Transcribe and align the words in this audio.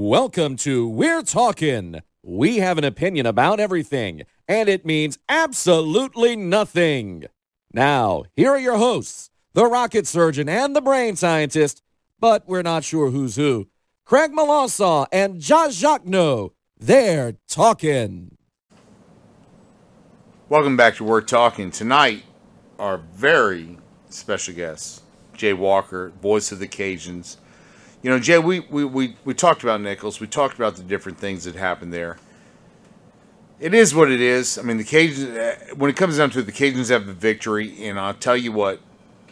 Welcome 0.00 0.54
to 0.58 0.88
We're 0.88 1.24
Talking. 1.24 2.02
We 2.22 2.58
have 2.58 2.78
an 2.78 2.84
opinion 2.84 3.26
about 3.26 3.58
everything, 3.58 4.22
and 4.46 4.68
it 4.68 4.86
means 4.86 5.18
absolutely 5.28 6.36
nothing. 6.36 7.24
Now, 7.72 8.22
here 8.36 8.50
are 8.50 8.60
your 8.60 8.76
hosts, 8.76 9.30
the 9.54 9.66
rocket 9.66 10.06
surgeon 10.06 10.48
and 10.48 10.76
the 10.76 10.80
brain 10.80 11.16
scientist, 11.16 11.82
but 12.20 12.46
we're 12.46 12.62
not 12.62 12.84
sure 12.84 13.10
who's 13.10 13.34
who. 13.34 13.66
Craig 14.04 14.30
Malassaw 14.30 15.08
and 15.10 15.40
Josh 15.40 15.74
Jacques 15.74 16.04
They're 16.78 17.32
talking. 17.48 18.36
Welcome 20.48 20.76
back 20.76 20.94
to 20.98 21.04
We're 21.04 21.22
Talking. 21.22 21.72
Tonight, 21.72 22.22
our 22.78 22.98
very 22.98 23.78
special 24.10 24.54
guest, 24.54 25.02
Jay 25.34 25.54
Walker, 25.54 26.12
voice 26.22 26.52
of 26.52 26.60
the 26.60 26.68
Cajuns 26.68 27.38
you 28.02 28.10
know, 28.10 28.18
Jay, 28.18 28.38
we, 28.38 28.60
we, 28.60 28.84
we, 28.84 29.16
we 29.24 29.34
talked 29.34 29.62
about 29.62 29.80
Nicholls. 29.80 30.20
We 30.20 30.26
talked 30.26 30.54
about 30.54 30.76
the 30.76 30.82
different 30.82 31.18
things 31.18 31.44
that 31.44 31.54
happened 31.56 31.92
there. 31.92 32.18
It 33.58 33.74
is 33.74 33.92
what 33.94 34.10
it 34.10 34.20
is. 34.20 34.56
I 34.56 34.62
mean, 34.62 34.76
the 34.76 34.84
Cajuns, 34.84 35.36
uh, 35.36 35.74
when 35.74 35.90
it 35.90 35.96
comes 35.96 36.18
down 36.18 36.30
to 36.30 36.38
it, 36.38 36.46
the 36.46 36.52
Cajuns 36.52 36.90
have 36.90 37.06
the 37.06 37.12
victory. 37.12 37.84
And 37.88 37.98
I'll 37.98 38.14
tell 38.14 38.36
you 38.36 38.52
what, 38.52 38.80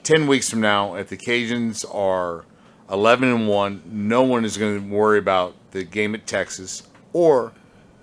10 0.03 0.27
weeks 0.27 0.51
from 0.51 0.61
now, 0.61 0.97
if 0.97 1.09
the 1.09 1.17
Cajuns 1.17 1.85
are 1.95 2.45
11 2.91 3.29
and 3.29 3.49
1, 3.49 3.83
no 3.87 4.23
one 4.23 4.45
is 4.45 4.57
going 4.57 4.83
to 4.83 4.89
worry 4.89 5.19
about 5.19 5.55
the 5.71 5.85
game 5.85 6.15
at 6.15 6.27
Texas 6.27 6.83
or 7.13 7.53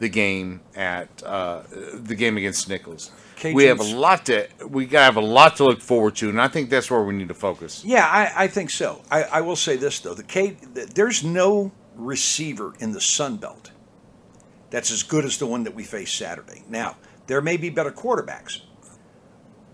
the 0.03 0.09
game 0.09 0.59
at 0.75 1.23
uh, 1.23 1.63
the 1.71 2.13
game 2.13 2.35
against 2.35 2.67
Nicholls. 2.67 3.09
Cajuns. 3.37 3.55
We 3.55 3.63
have 3.63 3.79
a 3.79 3.95
lot 3.95 4.25
to 4.25 4.47
we 4.67 4.85
have 4.87 5.15
a 5.15 5.21
lot 5.21 5.55
to 5.57 5.63
look 5.63 5.81
forward 5.81 6.17
to, 6.17 6.27
and 6.29 6.41
I 6.41 6.49
think 6.49 6.69
that's 6.69 6.91
where 6.91 7.01
we 7.01 7.13
need 7.13 7.29
to 7.29 7.33
focus. 7.33 7.83
Yeah, 7.85 8.05
I, 8.05 8.43
I 8.43 8.47
think 8.47 8.69
so. 8.69 9.01
I, 9.09 9.23
I, 9.23 9.41
will 9.41 9.55
say 9.55 9.77
this 9.77 10.01
though: 10.01 10.13
the 10.13 10.23
K, 10.23 10.57
there's 10.73 11.23
no 11.23 11.71
receiver 11.95 12.73
in 12.79 12.91
the 12.91 12.99
Sun 12.99 13.37
Belt 13.37 13.71
that's 14.69 14.91
as 14.91 15.03
good 15.03 15.23
as 15.23 15.37
the 15.37 15.47
one 15.47 15.63
that 15.63 15.73
we 15.73 15.83
face 15.83 16.11
Saturday. 16.11 16.63
Now, 16.67 16.97
there 17.27 17.41
may 17.41 17.55
be 17.55 17.69
better 17.69 17.91
quarterbacks, 17.91 18.59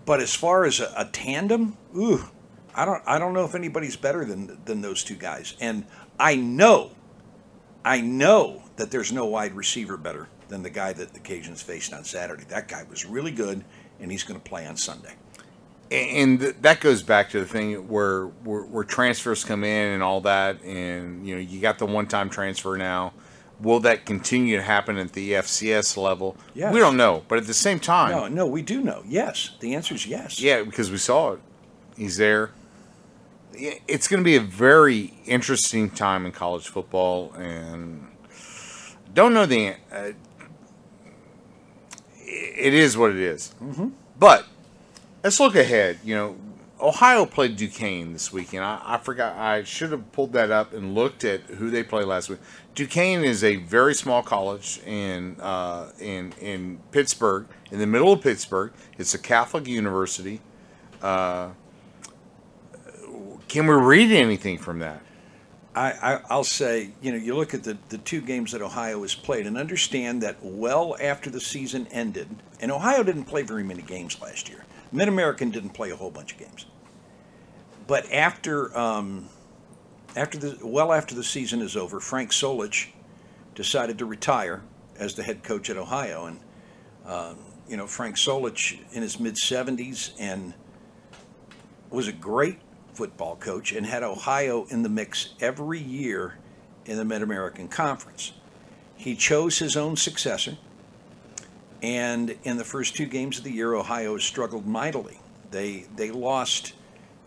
but 0.06 0.20
as 0.20 0.32
far 0.32 0.64
as 0.64 0.78
a, 0.78 0.92
a 0.96 1.06
tandem, 1.06 1.76
ooh, 1.96 2.22
I 2.72 2.84
don't 2.84 3.02
I 3.04 3.18
don't 3.18 3.34
know 3.34 3.44
if 3.44 3.56
anybody's 3.56 3.96
better 3.96 4.24
than 4.24 4.60
than 4.64 4.80
those 4.80 5.02
two 5.02 5.16
guys. 5.16 5.56
And 5.60 5.86
I 6.20 6.36
know, 6.36 6.92
I 7.84 8.00
know 8.00 8.62
that 8.80 8.90
there's 8.90 9.12
no 9.12 9.26
wide 9.26 9.52
receiver 9.52 9.98
better 9.98 10.26
than 10.48 10.62
the 10.62 10.70
guy 10.70 10.94
that 10.94 11.12
the 11.12 11.20
Cajuns 11.20 11.62
faced 11.62 11.92
on 11.92 12.02
Saturday. 12.02 12.44
That 12.48 12.66
guy 12.66 12.84
was 12.88 13.04
really 13.04 13.30
good, 13.30 13.62
and 14.00 14.10
he's 14.10 14.24
going 14.24 14.40
to 14.40 14.48
play 14.48 14.66
on 14.66 14.76
Sunday. 14.78 15.12
And 15.90 16.40
that 16.40 16.80
goes 16.80 17.02
back 17.02 17.28
to 17.30 17.40
the 17.40 17.46
thing 17.46 17.88
where, 17.88 18.26
where, 18.26 18.62
where 18.62 18.84
transfers 18.84 19.44
come 19.44 19.64
in 19.64 19.92
and 19.92 20.02
all 20.02 20.22
that, 20.22 20.62
and 20.62 21.26
you 21.26 21.34
know 21.34 21.40
you 21.40 21.60
got 21.60 21.78
the 21.78 21.84
one-time 21.84 22.30
transfer 22.30 22.76
now. 22.78 23.12
Will 23.60 23.80
that 23.80 24.06
continue 24.06 24.56
to 24.56 24.62
happen 24.62 24.96
at 24.96 25.12
the 25.12 25.32
FCS 25.32 25.98
level? 25.98 26.38
Yes. 26.54 26.72
We 26.72 26.80
don't 26.80 26.96
know, 26.96 27.24
but 27.28 27.36
at 27.36 27.46
the 27.46 27.52
same 27.52 27.78
time, 27.78 28.12
no, 28.12 28.28
no, 28.28 28.46
we 28.46 28.62
do 28.62 28.80
know. 28.80 29.02
Yes, 29.06 29.50
the 29.60 29.74
answer 29.74 29.94
is 29.94 30.06
yes. 30.06 30.40
Yeah, 30.40 30.62
because 30.62 30.90
we 30.90 30.96
saw 30.96 31.32
it. 31.32 31.40
He's 31.98 32.16
there. 32.16 32.52
It's 33.52 34.08
going 34.08 34.20
to 34.20 34.24
be 34.24 34.36
a 34.36 34.40
very 34.40 35.12
interesting 35.26 35.90
time 35.90 36.24
in 36.24 36.32
college 36.32 36.68
football, 36.68 37.32
and 37.34 38.06
don't 39.14 39.34
know 39.34 39.46
the. 39.46 39.74
Uh, 39.92 40.12
it 42.22 42.74
is 42.74 42.96
what 42.96 43.10
it 43.10 43.16
is. 43.16 43.54
Mm-hmm. 43.62 43.88
But 44.18 44.46
let's 45.24 45.40
look 45.40 45.54
ahead. 45.54 45.98
You 46.04 46.14
know, 46.14 46.36
Ohio 46.80 47.26
played 47.26 47.56
Duquesne 47.56 48.12
this 48.12 48.32
weekend. 48.32 48.64
I, 48.64 48.80
I, 48.84 48.98
forgot. 48.98 49.36
I 49.36 49.64
should 49.64 49.92
have 49.92 50.12
pulled 50.12 50.32
that 50.34 50.50
up 50.50 50.72
and 50.72 50.94
looked 50.94 51.24
at 51.24 51.40
who 51.42 51.70
they 51.70 51.82
played 51.82 52.06
last 52.06 52.28
week. 52.28 52.38
Duquesne 52.74 53.24
is 53.24 53.42
a 53.42 53.56
very 53.56 53.94
small 53.94 54.22
college 54.22 54.80
in 54.86 55.36
uh, 55.40 55.90
in 55.98 56.32
in 56.40 56.80
Pittsburgh, 56.92 57.46
in 57.70 57.78
the 57.78 57.86
middle 57.86 58.12
of 58.12 58.22
Pittsburgh. 58.22 58.72
It's 58.98 59.14
a 59.14 59.18
Catholic 59.18 59.66
university. 59.66 60.40
Uh, 61.02 61.50
can 63.48 63.66
we 63.66 63.74
read 63.74 64.12
anything 64.12 64.58
from 64.58 64.78
that? 64.78 65.02
I, 65.74 66.20
I, 66.28 66.36
will 66.36 66.44
say, 66.44 66.90
you 67.00 67.12
know, 67.12 67.18
you 67.18 67.36
look 67.36 67.54
at 67.54 67.62
the, 67.62 67.78
the 67.90 67.98
two 67.98 68.20
games 68.20 68.52
that 68.52 68.60
Ohio 68.60 69.02
has 69.02 69.14
played 69.14 69.46
and 69.46 69.56
understand 69.56 70.22
that 70.22 70.38
well 70.42 70.96
after 71.00 71.30
the 71.30 71.40
season 71.40 71.86
ended, 71.92 72.28
and 72.60 72.72
Ohio 72.72 73.04
didn't 73.04 73.24
play 73.24 73.42
very 73.42 73.62
many 73.62 73.82
games 73.82 74.20
last 74.20 74.48
year. 74.48 74.64
Mid 74.90 75.06
American 75.06 75.50
didn't 75.50 75.70
play 75.70 75.90
a 75.90 75.96
whole 75.96 76.10
bunch 76.10 76.32
of 76.32 76.38
games. 76.38 76.66
But 77.86 78.12
after, 78.12 78.76
um, 78.76 79.28
after 80.16 80.38
the, 80.38 80.58
well 80.66 80.92
after 80.92 81.14
the 81.14 81.22
season 81.22 81.60
is 81.60 81.76
over, 81.76 82.00
Frank 82.00 82.30
Solich 82.30 82.88
decided 83.54 83.98
to 83.98 84.06
retire 84.06 84.62
as 84.98 85.14
the 85.14 85.22
head 85.22 85.44
coach 85.44 85.70
at 85.70 85.76
Ohio. 85.76 86.26
And, 86.26 86.40
um, 87.06 87.38
you 87.68 87.76
know, 87.76 87.86
Frank 87.86 88.16
Solich 88.16 88.80
in 88.92 89.02
his 89.02 89.20
mid 89.20 89.36
70s 89.36 90.12
and 90.18 90.54
was 91.90 92.08
a 92.08 92.12
great 92.12 92.58
football 93.00 93.34
coach 93.36 93.72
and 93.72 93.86
had 93.86 94.02
Ohio 94.02 94.66
in 94.68 94.82
the 94.82 94.88
mix 94.90 95.30
every 95.40 95.78
year 95.78 96.34
in 96.84 96.98
the 96.98 97.04
Mid 97.04 97.22
American 97.22 97.66
Conference. 97.66 98.32
He 98.94 99.16
chose 99.16 99.58
his 99.58 99.74
own 99.74 99.96
successor, 99.96 100.58
and 101.80 102.36
in 102.42 102.58
the 102.58 102.64
first 102.64 102.94
two 102.94 103.06
games 103.06 103.38
of 103.38 103.44
the 103.44 103.52
year, 103.52 103.72
Ohio 103.72 104.18
struggled 104.18 104.66
mightily. 104.66 105.18
They, 105.50 105.86
they 105.96 106.10
lost 106.10 106.74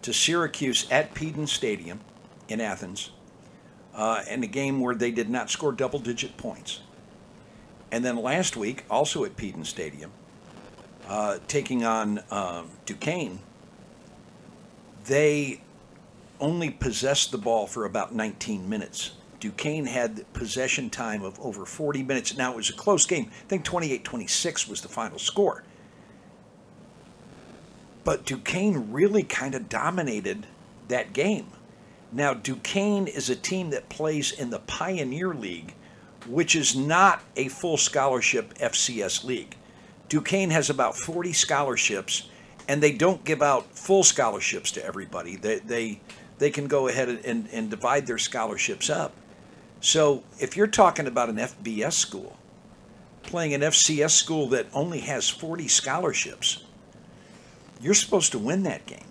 to 0.04 0.14
Syracuse 0.14 0.86
at 0.92 1.16
Peden 1.16 1.48
Stadium 1.48 2.02
in 2.48 2.62
Athens 2.62 3.10
uh, 3.96 4.22
in 4.30 4.44
a 4.44 4.48
game 4.48 4.80
where 4.80 4.94
they 4.94 5.10
did 5.10 5.28
not 5.28 5.50
score 5.50 5.72
double 5.72 5.98
digit 5.98 6.38
points. 6.38 6.82
And 7.92 8.06
then 8.06 8.18
last 8.18 8.56
week, 8.56 8.86
also 8.92 9.26
at 9.26 9.36
Peden 9.38 9.66
Stadium, 9.66 10.12
uh, 11.08 11.40
taking 11.48 11.84
on 11.84 12.22
um, 12.30 12.70
Duquesne, 12.86 13.40
they 15.06 15.60
only 16.40 16.70
possessed 16.70 17.32
the 17.32 17.38
ball 17.38 17.68
for 17.68 17.86
about 17.86 18.14
19 18.14 18.68
minutes. 18.68 19.12
Duquesne 19.40 19.86
had 19.86 20.32
possession 20.34 20.90
time 20.90 21.22
of 21.24 21.40
over 21.40 21.66
40 21.66 22.04
minutes. 22.04 22.38
Now, 22.38 22.52
it 22.54 22.56
was 22.56 22.70
a 22.70 22.74
close 22.74 23.06
game. 23.06 23.30
I 23.30 23.48
think 23.50 23.66
28 23.66 24.04
26 24.04 24.68
was 24.70 24.82
the 24.82 24.88
final 24.88 25.20
score. 25.20 25.64
But 28.04 28.26
Duquesne 28.26 28.92
really 28.92 29.24
kind 29.24 29.56
of 29.56 29.70
dominated 29.70 30.48
that 30.88 31.14
game. 31.14 31.48
Now, 32.12 32.34
Duquesne 32.34 33.08
is 33.08 33.30
a 33.30 33.36
team 33.36 33.72
that 33.72 33.90
plays 33.90 34.32
in 34.32 34.50
the 34.50 34.60
Pioneer 34.60 35.34
League, 35.34 35.74
which 36.28 36.56
is 36.56 36.76
not 36.76 37.22
a 37.36 37.48
full 37.48 37.78
scholarship 37.78 38.54
FCS 38.60 39.24
league. 39.24 39.58
Duquesne 40.10 40.52
has 40.52 40.70
about 40.70 40.96
40 40.96 41.34
scholarships, 41.34 42.30
and 42.68 42.84
they 42.84 42.92
don't 42.92 43.24
give 43.24 43.42
out 43.42 43.76
full 43.76 44.04
scholarships 44.04 44.72
to 44.72 44.86
everybody. 44.86 45.36
They, 45.36 45.60
they 45.60 46.02
they 46.44 46.52
can 46.52 46.68
go 46.68 46.90
ahead 46.90 47.08
and, 47.08 47.48
and 47.54 47.70
divide 47.70 48.06
their 48.06 48.18
scholarships 48.18 48.90
up. 48.90 49.14
So 49.80 50.24
if 50.40 50.58
you're 50.58 50.68
talking 50.68 51.08
about 51.08 51.30
an 51.30 51.38
FBS 51.38 51.94
school, 51.94 52.38
playing 53.22 53.54
an 53.54 53.62
FCS 53.62 54.12
school 54.12 54.48
that 54.50 54.68
only 54.74 55.00
has 55.00 55.30
40 55.30 55.70
scholarships, 55.70 56.62
you're 57.80 57.94
supposed 57.94 58.34
to 58.34 58.40
win 58.40 58.64
that 58.64 58.86
game. 58.86 59.06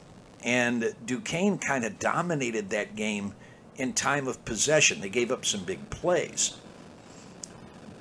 And 0.45 0.95
Duquesne 1.07 1.57
kind 1.57 1.87
of 1.87 1.99
dominated 1.99 2.69
that 2.69 2.97
game 2.97 3.33
in 3.77 3.95
time 3.95 4.29
of 4.29 4.45
possession. 4.45 5.01
They 5.01 5.09
gave 5.09 5.33
up 5.33 5.47
some 5.47 5.65
big 5.65 5.89
plays. 5.89 6.59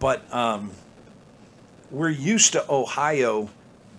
But 0.02 0.26
um, 0.34 0.72
we're 1.90 2.10
used 2.10 2.52
to 2.52 2.70
Ohio 2.70 3.50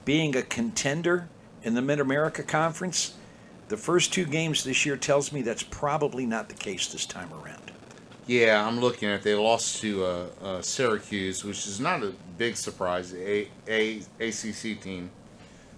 being 0.04 0.37
a 0.37 0.43
contender 0.43 1.31
in 1.62 1.72
the 1.72 1.81
Mid 1.81 2.00
America 2.00 2.43
Conference. 2.43 3.14
The 3.69 3.77
first 3.77 4.12
two 4.12 4.27
games 4.27 4.65
this 4.65 4.84
year 4.84 4.97
tells 4.97 5.33
me 5.33 5.43
that's 5.43 5.62
probably 5.62 6.27
not 6.27 6.49
the 6.49 6.55
case 6.55 6.89
this 6.89 7.06
time 7.06 7.33
around. 7.33 7.73
Yeah, 8.27 8.67
I'm 8.67 8.81
looking 8.81 9.09
at. 9.09 9.23
They 9.23 9.34
lost 9.34 9.81
to 9.81 10.05
uh, 10.05 10.27
uh, 10.43 10.62
Syracuse, 10.62 11.44
which 11.44 11.67
is 11.67 11.81
not 11.81 12.03
a 12.03 12.12
big 12.38 12.56
surprise. 12.56 13.12
A, 13.14 13.49
a 13.67 13.99
ACC 14.20 14.81
team, 14.81 15.11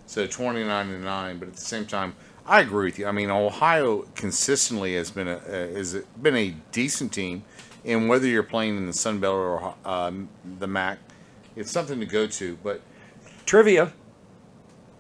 so 0.07 0.27
29 0.27 0.87
to 0.89 0.99
nine. 0.99 1.39
But 1.39 1.49
at 1.49 1.55
the 1.55 1.61
same 1.61 1.87
time, 1.87 2.15
I 2.47 2.61
agree 2.61 2.87
with 2.87 2.99
you. 2.99 3.07
I 3.07 3.13
mean, 3.13 3.31
Ohio 3.31 4.07
consistently 4.15 4.95
has 4.97 5.11
been 5.11 5.29
a 5.29 5.39
has 5.39 5.97
been 6.21 6.37
a 6.37 6.55
decent 6.71 7.13
team, 7.13 7.45
and 7.85 8.09
whether 8.09 8.27
you're 8.27 8.43
playing 8.43 8.77
in 8.77 8.87
the 8.87 8.93
Sun 8.93 9.21
Belt 9.21 9.35
or 9.35 9.75
um, 9.87 10.29
the 10.59 10.67
MAC, 10.67 10.99
it's 11.57 11.71
something 11.71 11.99
to 12.01 12.07
go 12.07 12.27
to. 12.27 12.59
But 12.63 12.83
trivia, 13.47 13.93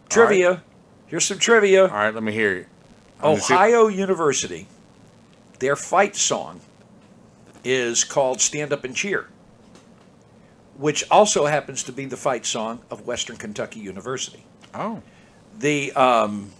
trivia. 0.08 0.50
Right. 0.50 0.60
Here's 1.06 1.26
some 1.26 1.38
trivia. 1.38 1.82
All 1.82 1.90
right, 1.90 2.14
let 2.14 2.22
me 2.22 2.32
hear 2.32 2.56
it. 2.56 2.68
Ohio 3.22 3.88
University, 3.88 4.66
their 5.58 5.76
fight 5.76 6.16
song 6.16 6.60
is 7.62 8.04
called 8.04 8.40
Stand 8.40 8.72
Up 8.72 8.84
and 8.84 8.94
Cheer, 8.94 9.28
which 10.76 11.04
also 11.10 11.46
happens 11.46 11.82
to 11.84 11.92
be 11.92 12.04
the 12.04 12.16
fight 12.16 12.44
song 12.44 12.80
of 12.90 13.06
Western 13.06 13.36
Kentucky 13.36 13.80
University. 13.80 14.44
Oh. 14.74 15.02
The, 15.58 15.92
um, 15.92 16.50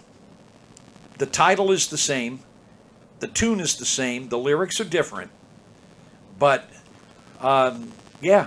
the 1.19 1.27
title 1.27 1.71
is 1.73 1.89
the 1.89 1.99
same, 1.99 2.41
the 3.21 3.27
tune 3.27 3.61
is 3.61 3.77
the 3.77 3.85
same, 3.85 4.29
the 4.29 4.39
lyrics 4.39 4.81
are 4.81 4.85
different, 4.85 5.31
but 6.39 6.71
um, 7.41 7.93
Yeah, 8.23 8.47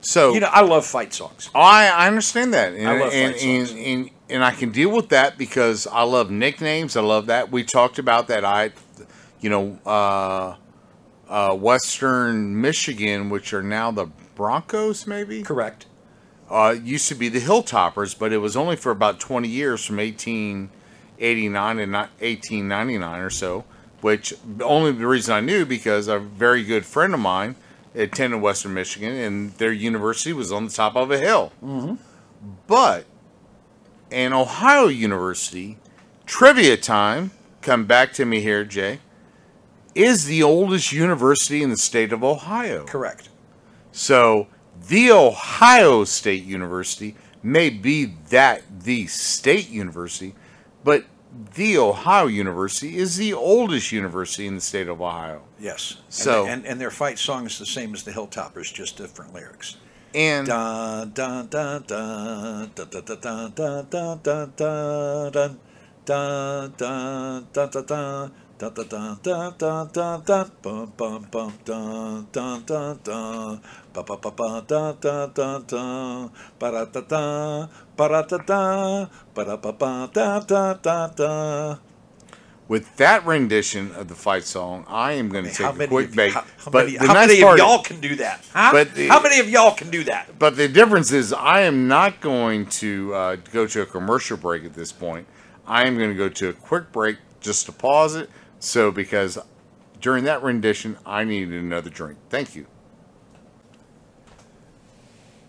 So 0.00 0.34
you 0.34 0.40
know, 0.40 0.50
I 0.50 0.62
love 0.62 0.84
fight 0.84 1.14
songs. 1.14 1.48
I, 1.54 1.88
I 1.88 2.06
understand 2.08 2.52
that, 2.54 2.74
and, 2.74 2.88
I 2.88 3.00
love 3.00 3.12
and, 3.12 3.32
fight 3.32 3.40
songs. 3.40 3.70
and, 3.70 3.80
and 3.80 4.10
I 4.32 4.52
can 4.52 4.70
deal 4.70 4.90
with 4.90 5.08
that 5.08 5.36
because 5.36 5.86
I 5.86 6.02
love 6.02 6.30
nicknames. 6.30 6.96
I 6.96 7.00
love 7.00 7.26
that. 7.26 7.50
We 7.50 7.64
talked 7.64 7.98
about 7.98 8.28
that. 8.28 8.44
I, 8.44 8.70
you 9.40 9.50
know, 9.50 9.78
uh, 9.84 10.56
uh, 11.28 11.54
Western 11.54 12.60
Michigan, 12.60 13.30
which 13.30 13.52
are 13.52 13.62
now 13.62 13.90
the 13.90 14.06
Broncos, 14.34 15.06
maybe 15.06 15.42
Correct. 15.42 15.86
uh, 16.50 16.74
used 16.82 17.08
to 17.08 17.14
be 17.14 17.28
the 17.28 17.40
Hilltoppers, 17.40 18.18
but 18.18 18.32
it 18.32 18.38
was 18.38 18.56
only 18.56 18.76
for 18.76 18.90
about 18.90 19.20
20 19.20 19.48
years 19.48 19.84
from 19.84 19.96
1889 19.98 21.78
and 21.78 21.92
not 21.92 22.08
1899 22.20 23.20
or 23.20 23.30
so, 23.30 23.64
which 24.00 24.34
only 24.62 24.92
the 24.92 25.06
reason 25.06 25.34
I 25.34 25.40
knew 25.40 25.66
because 25.66 26.08
a 26.08 26.18
very 26.18 26.64
good 26.64 26.86
friend 26.86 27.14
of 27.14 27.20
mine 27.20 27.56
attended 27.94 28.40
Western 28.40 28.74
Michigan 28.74 29.14
and 29.14 29.52
their 29.54 29.72
university 29.72 30.32
was 30.32 30.50
on 30.52 30.66
the 30.66 30.72
top 30.72 30.96
of 30.96 31.10
a 31.10 31.18
hill. 31.18 31.52
Mm-hmm. 31.62 31.94
But 32.66 33.04
an 34.10 34.32
Ohio 34.32 34.86
University, 34.86 35.78
trivia 36.26 36.76
time, 36.76 37.30
come 37.62 37.84
back 37.86 38.12
to 38.14 38.24
me 38.24 38.40
here, 38.40 38.64
Jay, 38.64 39.00
is 39.94 40.26
the 40.26 40.42
oldest 40.42 40.92
university 40.92 41.62
in 41.62 41.70
the 41.70 41.76
state 41.76 42.12
of 42.12 42.22
Ohio. 42.22 42.84
Correct. 42.84 43.28
So 43.92 44.46
the 44.88 45.10
Ohio 45.10 46.04
State 46.04 46.44
University 46.44 47.16
may 47.42 47.70
be 47.70 48.06
that 48.30 48.62
the 48.84 49.06
state 49.06 49.68
university, 49.68 50.34
but 50.84 51.04
the 51.54 51.78
Ohio 51.78 52.26
University 52.26 52.96
is 52.96 53.16
the 53.16 53.32
oldest 53.32 53.92
university 53.92 54.46
in 54.46 54.54
the 54.56 54.60
state 54.60 54.88
of 54.88 55.00
Ohio. 55.00 55.42
Yes. 55.58 55.96
And 56.06 56.14
So- 56.14 56.46
and, 56.46 56.66
and 56.66 56.80
their 56.80 56.90
fight 56.90 57.18
song 57.18 57.46
is 57.46 57.58
the 57.58 57.66
same 57.66 57.94
as 57.94 58.02
the 58.02 58.12
Hilltoppers, 58.12 58.72
just 58.72 58.96
different 58.96 59.32
lyrics. 59.34 59.76
And 60.12 60.44
Dun 60.48 61.12
dun 61.14 61.48
dun 61.50 61.84
dun 61.86 62.68
dun 62.74 62.90
dun 62.90 63.04
dun 63.06 63.52
dun 63.54 63.54
dun 63.54 64.18
dun 64.24 64.50
dun 64.56 65.54
dun 66.04 66.06
dun 66.06 67.46
dun 67.46 67.46
dun 67.54 67.70
dun 67.70 67.84
dun. 67.86 68.32
Dun 68.58 68.74
dun 68.74 69.18
dun 69.22 69.88
dun 69.94 70.22
dun 70.26 70.50
bum 70.62 70.92
bum 70.98 71.24
bum 71.30 71.52
dun 71.64 72.26
dun 72.32 72.64
dun 72.66 72.98
dun 73.04 73.60
ba 73.94 74.02
ba 74.02 74.16
ba 74.22 74.30
ba 74.36 74.48
dun 74.68 74.96
dun 75.00 75.30
dun 75.34 75.64
dun 75.68 76.30
ba 76.58 76.70
da 76.72 76.84
da 76.92 77.00
da 77.08 77.68
ba 77.96 78.08
da 78.08 78.22
da 78.26 78.38
da 78.46 79.06
ba 79.34 79.44
da 79.44 79.56
ba 79.56 79.72
ba 79.78 80.08
da 80.12 80.40
da 80.40 80.74
da 80.82 81.06
da. 81.16 81.89
With 82.70 82.96
that 82.98 83.26
rendition 83.26 83.90
of 83.96 84.06
the 84.06 84.14
fight 84.14 84.44
song, 84.44 84.84
I 84.86 85.14
am 85.14 85.28
going 85.28 85.44
to 85.44 85.50
take 85.50 85.66
a 85.66 85.86
quick 85.88 86.12
break. 86.12 86.32
how, 86.32 86.44
how 86.56 86.70
but 86.70 86.86
many, 86.86 86.98
how 86.98 87.12
nice 87.12 87.26
many 87.26 87.42
of 87.42 87.58
y'all 87.58 87.82
can 87.82 87.98
do 87.98 88.14
that? 88.14 88.44
Huh? 88.52 88.70
But 88.70 88.94
the- 88.94 89.08
how 89.08 89.20
many 89.20 89.40
of 89.40 89.50
y'all 89.50 89.74
can 89.74 89.90
do 89.90 90.04
that? 90.04 90.38
But 90.38 90.54
the 90.54 90.68
difference 90.68 91.10
is, 91.10 91.32
I 91.32 91.62
am 91.62 91.88
not 91.88 92.20
going 92.20 92.66
to 92.66 93.12
uh, 93.12 93.36
go 93.52 93.66
to 93.66 93.82
a 93.82 93.86
commercial 93.86 94.36
break 94.36 94.64
at 94.64 94.74
this 94.74 94.92
point. 94.92 95.26
I 95.66 95.84
am 95.88 95.98
going 95.98 96.10
to 96.10 96.14
go 96.14 96.28
to 96.28 96.50
a 96.50 96.52
quick 96.52 96.92
break 96.92 97.16
just 97.40 97.66
to 97.66 97.72
pause 97.72 98.14
it. 98.14 98.30
So, 98.60 98.92
because 98.92 99.36
during 100.00 100.22
that 100.24 100.40
rendition, 100.40 100.96
I 101.04 101.24
needed 101.24 101.60
another 101.60 101.90
drink. 101.90 102.18
Thank 102.28 102.54
you. 102.54 102.68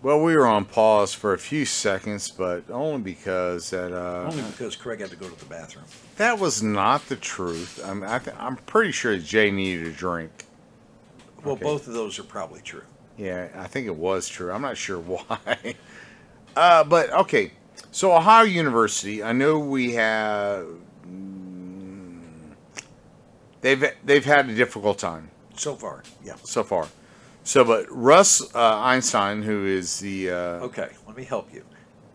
Well, 0.02 0.20
we 0.20 0.34
were 0.36 0.46
on 0.48 0.64
pause 0.64 1.14
for 1.14 1.32
a 1.32 1.38
few 1.38 1.64
seconds, 1.64 2.28
but 2.30 2.64
only 2.70 3.00
because 3.02 3.70
that 3.70 3.92
uh, 3.92 4.28
Only 4.28 4.42
because 4.42 4.74
Craig 4.74 5.00
had 5.00 5.10
to 5.10 5.16
go 5.16 5.28
to 5.28 5.38
the 5.38 5.46
bathroom. 5.46 5.84
that 6.16 6.38
was 6.40 6.60
not 6.62 7.06
the 7.08 7.14
truth. 7.16 7.80
I 7.84 7.94
mean, 7.94 8.04
I 8.04 8.18
th- 8.18 8.36
I'm 8.38 8.56
pretty 8.56 8.90
sure 8.90 9.16
Jay 9.18 9.50
needed 9.52 9.86
a 9.86 9.92
drink. 9.92 10.44
Well, 11.44 11.54
Okay. 11.54 11.62
both 11.64 11.86
of 11.86 11.94
those 11.94 12.18
are 12.18 12.24
probably 12.24 12.60
true. 12.62 12.82
Yeah, 13.16 13.48
I 13.54 13.66
think 13.68 13.86
it 13.86 13.94
was 13.94 14.28
true. 14.28 14.50
I'm 14.50 14.62
not 14.62 14.76
sure 14.76 14.98
why. 15.00 15.74
uh, 16.56 16.82
but 16.84 17.10
okay, 17.12 17.52
so 17.92 18.12
Ohio 18.16 18.44
University. 18.44 19.22
I 19.22 19.32
know 19.32 19.58
we 19.60 19.92
have. 19.94 20.66
mm, 21.06 22.22
They've 23.60 23.84
they've 24.04 24.24
had 24.24 24.48
a 24.48 24.54
difficult 24.54 24.98
time 24.98 25.30
So 25.54 25.76
far, 25.76 26.02
yeah. 26.24 26.34
so 26.42 26.64
far. 26.64 26.88
So, 27.44 27.64
but 27.64 27.86
Russ 27.90 28.54
uh, 28.54 28.78
Einstein, 28.80 29.42
who 29.42 29.64
is 29.66 29.98
the 30.00 30.30
uh, 30.30 30.34
Okay, 30.66 30.90
let 31.06 31.16
me 31.16 31.24
help 31.24 31.52
you. 31.52 31.64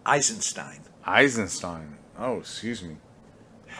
Eisenstein. 0.06 0.80
Eisenstein. 1.06 1.98
Oh, 2.18 2.40
excuse 2.40 2.82
me, 2.82 2.98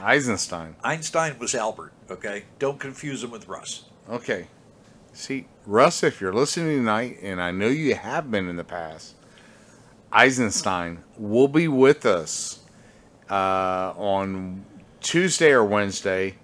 Eisenstein. 0.02 0.76
Einstein 0.84 1.40
was 1.40 1.56
Albert, 1.56 1.94
okay? 2.12 2.44
Don't 2.60 2.80
confuse 2.80 3.24
him 3.24 3.32
with 3.32 3.48
Russ. 3.48 3.86
Okay. 4.10 4.48
See, 5.14 5.48
Russ, 5.66 6.04
if 6.04 6.22
you're 6.22 6.34
listening 6.34 6.78
tonight, 6.78 7.18
and 7.24 7.42
I 7.42 7.50
know 7.52 7.68
you 7.68 7.96
have 7.96 8.30
been 8.30 8.48
in 8.48 8.56
the 8.56 8.64
past, 8.64 9.16
Eisenstein 10.12 11.04
will 11.18 11.48
be 11.48 11.68
with 11.68 12.06
us 12.06 12.60
uh, 13.30 13.94
on 13.98 14.64
Tuesday 15.02 15.52
or 15.52 15.64
Wednesday 15.64 16.36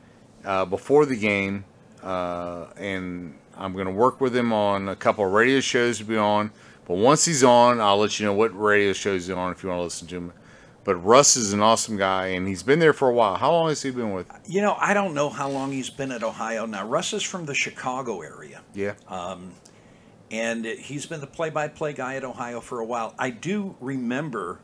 uh, 0.44 0.66
before 0.66 1.06
the 1.06 1.16
game. 1.16 1.66
Uh, 2.02 2.66
and 2.76 3.36
I'm 3.58 3.74
going 3.74 3.86
to 3.88 3.92
work 3.94 4.20
with 4.22 4.36
him 4.36 4.52
on 4.54 4.90
a 4.90 4.96
couple 4.96 5.26
of 5.26 5.32
radio 5.32 5.60
shows 5.60 6.00
to 6.00 6.06
be 6.06 6.18
on. 6.18 6.52
But 6.86 6.96
once 6.96 7.26
he's 7.26 7.44
on, 7.44 7.80
I'll 7.80 7.98
let 7.98 8.20
you 8.20 8.26
know 8.26 8.34
what 8.34 8.58
radio 8.60 8.94
shows 8.94 9.28
he's 9.28 9.36
on 9.36 9.52
if 9.52 9.64
you 9.64 9.70
want 9.70 9.80
to 9.80 9.84
listen 9.84 10.08
to 10.10 10.16
him. 10.18 10.34
But 10.84 10.96
Russ 10.96 11.38
is 11.38 11.54
an 11.54 11.62
awesome 11.62 11.96
guy, 11.96 12.28
and 12.28 12.46
he's 12.46 12.62
been 12.62 12.80
there 12.80 12.92
for 12.92 13.08
a 13.08 13.14
while. 13.14 13.36
How 13.36 13.52
long 13.54 13.70
has 13.70 13.82
he 13.82 13.92
been 13.92 14.12
with? 14.12 14.30
You 14.46 14.62
know, 14.62 14.76
I 14.78 14.94
don't 14.94 15.14
know 15.14 15.30
how 15.30 15.50
long 15.50 15.72
he's 15.72 15.90
been 15.90 16.12
at 16.12 16.24
Ohio. 16.24 16.66
Now, 16.66 16.86
Russ 16.86 17.14
is 17.14 17.24
from 17.24 17.46
the 17.46 17.56
Chicago 17.56 18.22
area, 18.22 18.62
Yeah. 18.74 18.96
Um, 19.08 19.54
and 20.30 20.66
he's 20.66 21.06
been 21.06 21.22
the 21.22 21.28
play 21.28 21.52
by 21.52 21.68
play 21.70 21.94
guy 21.94 22.16
at 22.16 22.24
Ohio 22.26 22.60
for 22.60 22.80
a 22.80 22.86
while. 22.86 23.14
I 23.18 23.30
do 23.30 23.76
remember 23.80 24.60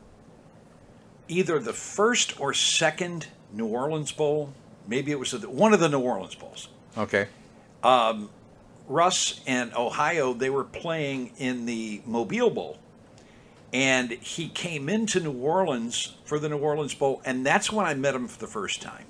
either 1.28 1.58
the 1.58 1.72
first 1.72 2.38
or 2.40 2.52
second 2.52 3.28
New 3.52 3.66
Orleans 3.66 4.12
Bowl. 4.12 4.52
Maybe 4.86 5.12
it 5.12 5.18
was 5.18 5.32
one 5.46 5.72
of 5.72 5.80
the 5.80 5.88
New 5.88 6.00
Orleans 6.00 6.34
Bowls. 6.34 6.68
Okay. 6.98 7.28
Um, 7.82 8.28
Russ 8.90 9.40
and 9.46 9.72
Ohio, 9.74 10.34
they 10.34 10.50
were 10.50 10.64
playing 10.64 11.32
in 11.38 11.64
the 11.64 12.02
Mobile 12.04 12.50
Bowl. 12.50 12.78
And 13.72 14.10
he 14.10 14.48
came 14.48 14.88
into 14.88 15.20
New 15.20 15.32
Orleans 15.32 16.16
for 16.24 16.40
the 16.40 16.48
New 16.48 16.58
Orleans 16.58 16.92
Bowl, 16.92 17.22
and 17.24 17.46
that's 17.46 17.70
when 17.70 17.86
I 17.86 17.94
met 17.94 18.16
him 18.16 18.26
for 18.26 18.40
the 18.40 18.48
first 18.48 18.82
time. 18.82 19.04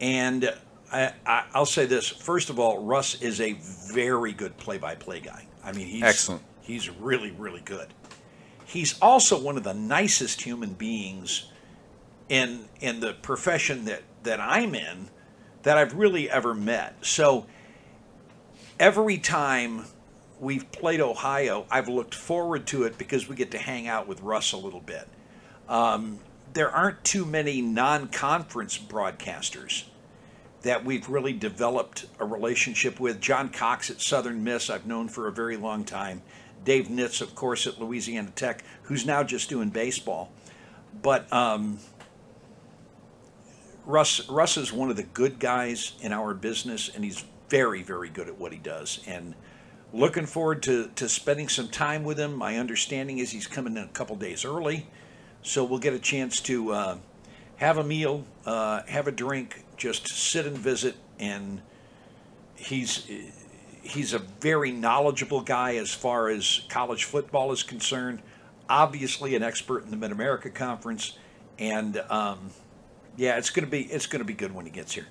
And 0.00 0.54
I, 0.92 1.12
I, 1.26 1.44
I'll 1.52 1.66
say 1.66 1.86
this 1.86 2.08
first 2.08 2.50
of 2.50 2.60
all, 2.60 2.84
Russ 2.84 3.20
is 3.20 3.40
a 3.40 3.54
very 3.92 4.32
good 4.32 4.56
play 4.58 4.78
by 4.78 4.94
play 4.94 5.18
guy. 5.18 5.46
I 5.64 5.72
mean, 5.72 5.88
he's 5.88 6.04
Excellent. 6.04 6.42
He's 6.60 6.88
really, 6.88 7.32
really 7.32 7.62
good. 7.62 7.88
He's 8.64 8.96
also 9.00 9.40
one 9.40 9.56
of 9.56 9.64
the 9.64 9.74
nicest 9.74 10.42
human 10.42 10.74
beings 10.74 11.50
in 12.28 12.66
in 12.80 13.00
the 13.00 13.14
profession 13.14 13.86
that, 13.86 14.02
that 14.22 14.38
I'm 14.38 14.76
in 14.76 15.08
that 15.64 15.78
I've 15.78 15.94
really 15.94 16.30
ever 16.30 16.54
met. 16.54 17.04
So 17.04 17.46
every 18.82 19.16
time 19.16 19.84
we've 20.40 20.70
played 20.72 21.00
Ohio, 21.00 21.64
I've 21.70 21.88
looked 21.88 22.16
forward 22.16 22.66
to 22.66 22.82
it 22.82 22.98
because 22.98 23.28
we 23.28 23.36
get 23.36 23.52
to 23.52 23.58
hang 23.58 23.86
out 23.86 24.08
with 24.08 24.20
Russ 24.20 24.52
a 24.52 24.56
little 24.56 24.80
bit. 24.80 25.08
Um, 25.68 26.18
there 26.52 26.68
aren't 26.68 27.02
too 27.04 27.24
many 27.24 27.62
non 27.62 28.08
conference 28.08 28.76
broadcasters 28.76 29.84
that 30.62 30.84
we've 30.84 31.08
really 31.08 31.32
developed 31.32 32.06
a 32.18 32.24
relationship 32.24 32.98
with. 32.98 33.20
John 33.20 33.50
Cox 33.50 33.88
at 33.88 34.00
Southern 34.00 34.42
Miss, 34.42 34.68
I've 34.68 34.84
known 34.84 35.08
for 35.08 35.28
a 35.28 35.32
very 35.32 35.56
long 35.56 35.84
time. 35.84 36.20
Dave 36.64 36.88
Nitz, 36.88 37.20
of 37.20 37.36
course, 37.36 37.68
at 37.68 37.80
Louisiana 37.80 38.32
Tech, 38.34 38.64
who's 38.82 39.06
now 39.06 39.22
just 39.22 39.48
doing 39.48 39.70
baseball. 39.70 40.32
But 41.00 41.32
um, 41.32 41.78
Russ 43.86 44.28
Russ 44.28 44.56
is 44.56 44.72
one 44.72 44.90
of 44.90 44.96
the 44.96 45.02
good 45.04 45.38
guys 45.38 45.92
in 46.00 46.12
our 46.12 46.34
business, 46.34 46.90
and 46.92 47.04
he's 47.04 47.24
very, 47.52 47.82
very 47.82 48.08
good 48.08 48.28
at 48.28 48.38
what 48.38 48.50
he 48.50 48.56
does. 48.56 49.00
And 49.06 49.34
looking 49.92 50.24
forward 50.24 50.62
to, 50.62 50.88
to 50.96 51.06
spending 51.06 51.50
some 51.50 51.68
time 51.68 52.02
with 52.02 52.18
him. 52.18 52.34
My 52.34 52.56
understanding 52.56 53.18
is 53.18 53.30
he's 53.30 53.46
coming 53.46 53.76
in 53.76 53.82
a 53.82 53.88
couple 53.88 54.16
days 54.16 54.46
early, 54.46 54.86
so 55.42 55.62
we'll 55.62 55.78
get 55.78 55.92
a 55.92 55.98
chance 55.98 56.40
to 56.40 56.72
uh, 56.72 56.98
have 57.56 57.76
a 57.76 57.84
meal, 57.84 58.24
uh, 58.46 58.84
have 58.88 59.06
a 59.06 59.12
drink, 59.12 59.66
just 59.76 60.08
sit 60.08 60.46
and 60.46 60.56
visit. 60.56 60.96
And 61.18 61.60
he's 62.56 63.06
he's 63.82 64.14
a 64.14 64.18
very 64.40 64.72
knowledgeable 64.72 65.42
guy 65.42 65.76
as 65.76 65.92
far 65.92 66.30
as 66.30 66.62
college 66.70 67.04
football 67.04 67.52
is 67.52 67.62
concerned. 67.62 68.22
Obviously, 68.66 69.36
an 69.36 69.42
expert 69.42 69.84
in 69.84 69.90
the 69.90 69.96
Mid 69.98 70.10
America 70.10 70.48
Conference, 70.48 71.18
and 71.58 71.98
um, 72.08 72.48
yeah, 73.18 73.36
it's 73.36 73.50
gonna 73.50 73.66
be 73.66 73.82
it's 73.82 74.06
gonna 74.06 74.24
be 74.24 74.32
good 74.32 74.54
when 74.54 74.64
he 74.64 74.70
gets 74.70 74.94
here. 74.94 75.06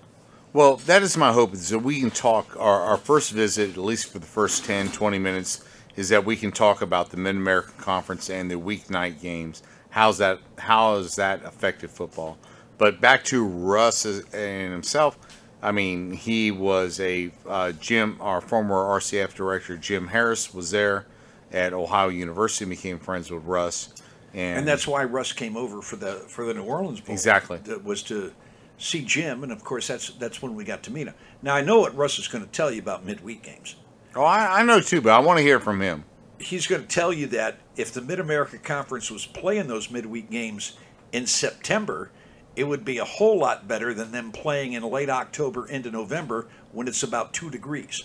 Well, 0.53 0.75
that 0.77 1.01
is 1.01 1.15
my 1.15 1.31
hope 1.31 1.53
is 1.53 1.69
that 1.69 1.79
we 1.79 2.01
can 2.01 2.11
talk. 2.11 2.57
Our, 2.59 2.81
our 2.81 2.97
first 2.97 3.31
visit, 3.31 3.71
at 3.71 3.77
least 3.77 4.11
for 4.11 4.19
the 4.19 4.25
first 4.25 4.65
10, 4.65 4.91
20 4.91 5.17
minutes, 5.17 5.63
is 5.95 6.09
that 6.09 6.25
we 6.25 6.35
can 6.35 6.51
talk 6.51 6.81
about 6.81 7.09
the 7.09 7.17
Mid 7.17 7.37
American 7.37 7.75
Conference 7.77 8.29
and 8.29 8.51
the 8.51 8.55
weeknight 8.55 9.21
games. 9.21 9.63
How's 9.91 10.17
that? 10.17 10.39
How 10.57 10.97
has 10.97 11.15
that 11.15 11.45
affected 11.45 11.89
football? 11.89 12.37
But 12.77 12.99
back 12.99 13.23
to 13.25 13.45
Russ 13.45 14.05
and 14.05 14.71
himself, 14.71 15.17
I 15.61 15.71
mean, 15.71 16.11
he 16.11 16.51
was 16.51 16.99
a 16.99 17.31
uh, 17.47 17.71
Jim, 17.73 18.17
our 18.19 18.41
former 18.41 18.75
RCF 18.75 19.33
director 19.33 19.77
Jim 19.77 20.07
Harris 20.07 20.53
was 20.53 20.71
there 20.71 21.05
at 21.51 21.71
Ohio 21.71 22.09
University, 22.09 22.65
and 22.65 22.71
became 22.71 22.99
friends 22.99 23.31
with 23.31 23.43
Russ, 23.43 23.93
and, 24.33 24.59
And 24.59 24.67
that's 24.67 24.87
why 24.87 25.03
Russ 25.03 25.31
came 25.33 25.55
over 25.55 25.81
for 25.81 25.95
the 25.95 26.13
for 26.27 26.45
the 26.45 26.53
New 26.53 26.63
Orleans 26.63 26.99
Bowl. 26.99 27.13
Exactly. 27.13 27.57
That 27.59 27.83
was 27.83 28.03
to 28.03 28.33
see 28.81 29.03
Jim, 29.03 29.43
and 29.43 29.51
of 29.51 29.63
course 29.63 29.87
that's 29.87 30.09
that's 30.11 30.41
when 30.41 30.55
we 30.55 30.63
got 30.63 30.83
to 30.83 30.91
meet 30.91 31.07
him. 31.07 31.13
Now 31.41 31.55
I 31.55 31.61
know 31.61 31.79
what 31.79 31.95
Russ 31.95 32.19
is 32.19 32.27
going 32.27 32.43
to 32.43 32.49
tell 32.49 32.71
you 32.71 32.81
about 32.81 33.05
midweek 33.05 33.43
games. 33.43 33.75
oh, 34.15 34.23
I, 34.23 34.61
I 34.61 34.63
know 34.63 34.81
too, 34.81 35.01
but 35.01 35.11
I 35.11 35.19
want 35.19 35.37
to 35.37 35.43
hear 35.43 35.59
from 35.59 35.81
him. 35.81 36.03
He's 36.39 36.65
going 36.65 36.81
to 36.81 36.87
tell 36.87 37.13
you 37.13 37.27
that 37.27 37.59
if 37.75 37.93
the 37.93 38.01
Mid 38.01 38.19
America 38.19 38.57
Conference 38.57 39.11
was 39.11 39.25
playing 39.25 39.67
those 39.67 39.91
midweek 39.91 40.31
games 40.31 40.77
in 41.11 41.27
September, 41.27 42.09
it 42.55 42.63
would 42.63 42.83
be 42.83 42.97
a 42.97 43.05
whole 43.05 43.37
lot 43.37 43.67
better 43.67 43.93
than 43.93 44.11
them 44.11 44.31
playing 44.31 44.73
in 44.73 44.83
late 44.83 45.09
October 45.09 45.67
into 45.67 45.91
November 45.91 46.47
when 46.71 46.87
it's 46.87 47.03
about 47.03 47.33
two 47.33 47.49
degrees. 47.49 48.03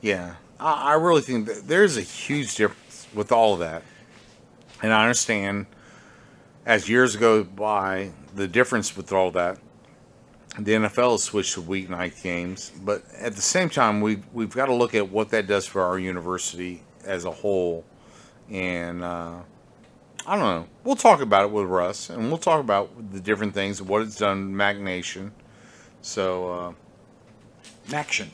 Yeah, 0.00 0.36
I, 0.60 0.92
I 0.92 0.94
really 0.94 1.22
think 1.22 1.46
that 1.46 1.66
there's 1.66 1.96
a 1.96 2.02
huge 2.02 2.54
difference 2.54 3.08
with 3.12 3.32
all 3.32 3.54
of 3.54 3.60
that, 3.60 3.82
and 4.82 4.92
I 4.92 5.02
understand 5.02 5.66
as 6.64 6.88
years 6.88 7.16
go 7.16 7.42
by 7.42 8.12
the 8.34 8.46
difference 8.46 8.96
with 8.96 9.12
all 9.12 9.30
that. 9.32 9.58
The 10.58 10.72
NFL 10.72 11.12
has 11.12 11.22
switched 11.22 11.54
to 11.54 11.62
weeknight 11.62 12.22
games, 12.22 12.72
but 12.84 13.02
at 13.18 13.34
the 13.34 13.42
same 13.42 13.70
time, 13.70 14.00
we've 14.02 14.22
we've 14.34 14.54
got 14.54 14.66
to 14.66 14.74
look 14.74 14.94
at 14.94 15.08
what 15.10 15.30
that 15.30 15.46
does 15.46 15.64
for 15.66 15.80
our 15.82 15.98
university 15.98 16.82
as 17.04 17.24
a 17.24 17.30
whole, 17.30 17.84
and 18.50 19.02
uh, 19.02 19.36
I 20.26 20.36
don't 20.36 20.44
know. 20.44 20.66
We'll 20.84 20.96
talk 20.96 21.22
about 21.22 21.46
it 21.46 21.52
with 21.52 21.64
Russ, 21.66 22.10
and 22.10 22.28
we'll 22.28 22.36
talk 22.38 22.60
about 22.60 23.12
the 23.12 23.20
different 23.20 23.54
things, 23.54 23.80
what 23.80 24.02
it's 24.02 24.18
done, 24.18 24.54
Mac 24.54 24.76
Nation. 24.76 25.32
So, 26.02 26.52
uh, 26.52 26.72
Maction, 27.88 28.28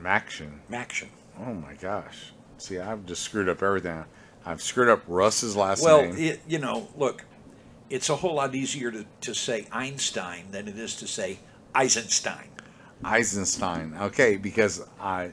Maction. 0.00 0.58
Maction. 0.70 1.08
Oh 1.40 1.54
my 1.54 1.74
gosh. 1.74 2.32
See, 2.58 2.78
I've 2.80 3.06
just 3.06 3.22
screwed 3.22 3.48
up 3.48 3.62
everything. 3.62 4.04
I've 4.44 4.60
screwed 4.60 4.88
up 4.88 5.02
Russ's 5.06 5.54
last 5.54 5.84
Well, 5.84 6.02
name. 6.02 6.16
it, 6.16 6.40
you 6.48 6.58
know, 6.58 6.88
look, 6.96 7.24
it's 7.90 8.08
a 8.10 8.16
whole 8.16 8.34
lot 8.34 8.54
easier 8.54 8.90
to, 8.90 9.04
to 9.22 9.34
say 9.34 9.66
Einstein 9.72 10.50
than 10.50 10.68
it 10.68 10.78
is 10.78 10.96
to 10.96 11.06
say 11.06 11.38
Eisenstein. 11.74 12.48
Eisenstein. 13.04 13.94
Okay, 14.00 14.36
because 14.36 14.84
I 15.00 15.32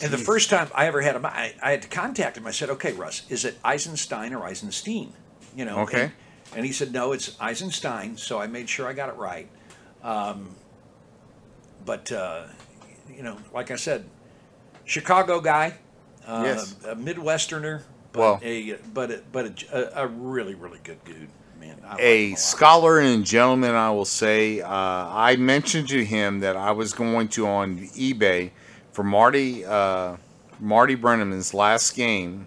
And 0.00 0.12
the 0.12 0.18
first 0.18 0.50
time 0.50 0.68
I 0.74 0.86
ever 0.86 1.00
had 1.00 1.16
him, 1.16 1.26
I, 1.26 1.54
I 1.62 1.70
had 1.72 1.82
to 1.82 1.88
contact 1.88 2.36
him. 2.36 2.46
I 2.46 2.50
said, 2.52 2.70
"Okay, 2.70 2.92
Russ, 2.92 3.22
is 3.28 3.44
it 3.44 3.58
Eisenstein 3.64 4.32
or 4.34 4.44
Eisenstein?" 4.44 5.12
You 5.56 5.64
know. 5.64 5.80
Okay. 5.80 6.02
And, 6.02 6.12
and 6.56 6.64
he 6.66 6.72
said, 6.72 6.92
"No, 6.92 7.12
it's 7.12 7.36
Eisenstein." 7.40 8.16
So 8.16 8.38
I 8.40 8.46
made 8.46 8.68
sure 8.68 8.86
I 8.86 8.92
got 8.92 9.08
it 9.08 9.16
right. 9.16 9.48
Um, 10.02 10.54
but 11.84 12.12
uh, 12.12 12.44
you 13.14 13.22
know, 13.22 13.38
like 13.52 13.70
I 13.70 13.76
said, 13.76 14.04
Chicago 14.84 15.40
guy, 15.40 15.74
uh, 16.26 16.42
Yes. 16.44 16.76
a 16.84 16.94
Midwesterner, 16.94 17.82
but 18.16 18.20
Well- 18.20 18.40
a 18.42 18.76
but 18.92 19.10
a, 19.10 19.22
but 19.32 19.64
a, 19.72 20.02
a 20.02 20.06
really 20.06 20.54
really 20.54 20.80
good 20.82 21.02
dude, 21.04 21.28
man. 21.60 21.78
A 21.98 22.34
scholar 22.34 22.98
and 22.98 23.24
gentleman, 23.24 23.74
I 23.74 23.90
will 23.90 24.04
say. 24.04 24.60
Uh, 24.60 24.68
I 24.70 25.36
mentioned 25.36 25.88
to 25.88 26.04
him 26.04 26.40
that 26.40 26.56
I 26.56 26.72
was 26.72 26.92
going 26.92 27.28
to 27.28 27.46
on 27.46 27.78
eBay 27.88 28.50
for 28.92 29.02
Marty 29.04 29.64
uh, 29.64 30.16
Marty 30.58 30.94
Brennaman's 30.96 31.52
last 31.54 31.94
game, 31.94 32.46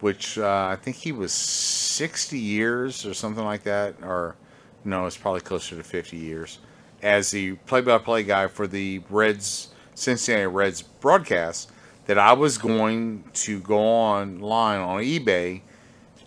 which 0.00 0.36
uh, 0.38 0.68
I 0.70 0.76
think 0.76 0.96
he 0.96 1.12
was 1.12 1.32
sixty 1.32 2.38
years 2.38 3.06
or 3.06 3.14
something 3.14 3.44
like 3.44 3.62
that, 3.62 3.94
or 4.02 4.36
no, 4.84 5.06
it's 5.06 5.16
probably 5.16 5.40
closer 5.40 5.76
to 5.76 5.82
fifty 5.82 6.16
years, 6.16 6.58
as 7.02 7.30
the 7.30 7.54
play-by-play 7.66 8.24
guy 8.24 8.46
for 8.48 8.66
the 8.66 9.00
Reds 9.10 9.68
Cincinnati 9.94 10.46
Reds 10.46 10.82
broadcast. 10.82 11.70
That 12.06 12.18
I 12.18 12.32
was 12.32 12.56
going 12.56 13.24
to 13.34 13.60
go 13.60 13.78
online 13.78 14.80
on 14.80 15.00
eBay 15.02 15.62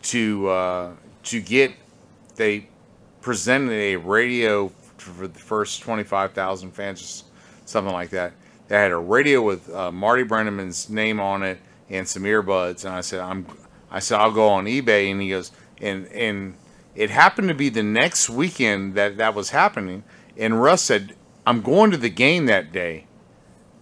to 0.04 0.50
uh, 0.50 0.92
to 1.24 1.42
get 1.42 1.74
they 2.36 2.68
presented 3.22 3.72
a 3.74 3.96
radio 3.98 4.70
for 4.98 5.28
the 5.28 5.40
first 5.40 5.82
25,000 5.82 6.72
fans, 6.72 7.24
something 7.66 7.94
like 7.94 8.10
that. 8.10 8.34
They 8.68 8.76
had 8.76 8.92
a 8.92 8.98
radio 8.98 9.42
with 9.42 9.70
uh, 9.74 9.92
Marty 9.92 10.24
Brennaman's 10.24 10.90
name 10.90 11.20
on 11.20 11.44
it 11.44 11.60
and 11.90 12.08
some 12.08 12.24
earbuds. 12.24 12.86
And 12.86 12.94
I 12.94 13.02
said, 13.02 13.20
I'm, 13.20 13.46
I 13.92 14.00
said, 14.00 14.20
I'll 14.20 14.32
go 14.32 14.48
on 14.50 14.66
eBay. 14.66 15.12
And 15.12 15.22
he 15.22 15.30
goes, 15.30 15.52
and, 15.82 16.08
and 16.08 16.56
it 16.96 17.10
happened 17.10 17.50
to 17.50 17.56
be 17.56 17.70
the 17.70 17.84
next 17.84 18.30
weekend 18.30 18.96
that 18.96 19.18
that 19.18 19.34
was 19.34 19.50
happening. 19.50 20.04
And 20.38 20.62
Russ 20.62 20.84
said, 20.84 21.16
I'm 21.46 21.62
going 21.62 21.92
to 21.92 21.98
the 21.98 22.10
game 22.10 22.46
that 22.46 22.72
day. 22.72 23.08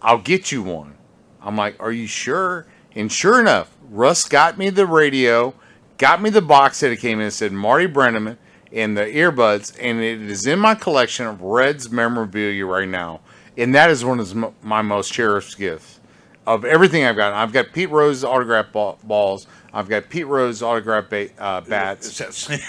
I'll 0.01 0.21
get 0.21 0.51
you 0.51 0.63
one. 0.63 0.96
I'm 1.41 1.56
like, 1.56 1.75
are 1.82 1.91
you 1.91 2.08
sure? 2.08 2.65
And 2.96 3.12
sure 3.12 3.39
enough, 3.39 3.75
Russ 3.89 4.27
got 4.27 4.58
me 4.58 4.70
the 4.70 4.86
radio, 4.88 5.53
got 5.98 6.22
me 6.22 6.29
the 6.29 6.41
box 6.41 6.79
that 6.79 6.91
it 6.91 6.98
came 6.98 7.20
in 7.20 7.32
said 7.32 7.51
Marty 7.51 7.88
Brennaman 7.88 8.38
and 8.74 8.98
the 8.98 9.03
earbuds, 9.06 9.77
and 9.82 10.00
it 10.01 10.22
is 10.22 10.46
in 10.46 10.60
my 10.60 10.75
collection 10.75 11.25
of 11.27 11.41
Reds 11.41 11.89
memorabilia 11.91 12.65
right 12.65 12.88
now. 12.88 13.22
And 13.58 13.74
that 13.75 13.89
is 13.89 14.03
one 14.03 14.20
of 14.20 14.63
my 14.63 14.82
most 14.82 15.12
cherished 15.13 15.58
gifts 15.58 16.00
of 16.46 16.63
everything 16.65 17.03
I've 17.06 17.15
got. 17.15 17.34
I've 17.34 17.51
got 17.53 17.72
Pete 17.74 17.89
Rose 17.89 18.24
autograph 18.24 18.72
ball- 18.72 19.00
balls. 19.03 19.48
I've 19.74 19.89
got 19.89 20.10
Pete 20.10 20.27
Rose 20.27 20.62
autograph 20.62 21.10
ba- 21.10 21.29
uh, 21.38 21.62
bats. 21.62 22.08
Is 22.08 22.17
that 22.20 22.34
sing, 22.34 22.60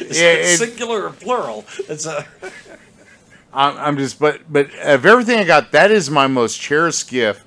is 0.00 0.20
Yeah, 0.20 0.36
that 0.36 0.58
singular 0.58 1.06
or 1.06 1.10
plural? 1.10 1.64
It's 1.88 2.06
a 2.06 2.26
I'm, 3.54 3.76
I'm 3.76 3.96
just, 3.96 4.18
but 4.18 4.40
but 4.50 4.70
of 4.82 5.04
everything 5.04 5.38
I 5.38 5.44
got, 5.44 5.72
that 5.72 5.90
is 5.90 6.10
my 6.10 6.26
most 6.26 6.60
cherished 6.60 7.10
gift. 7.10 7.44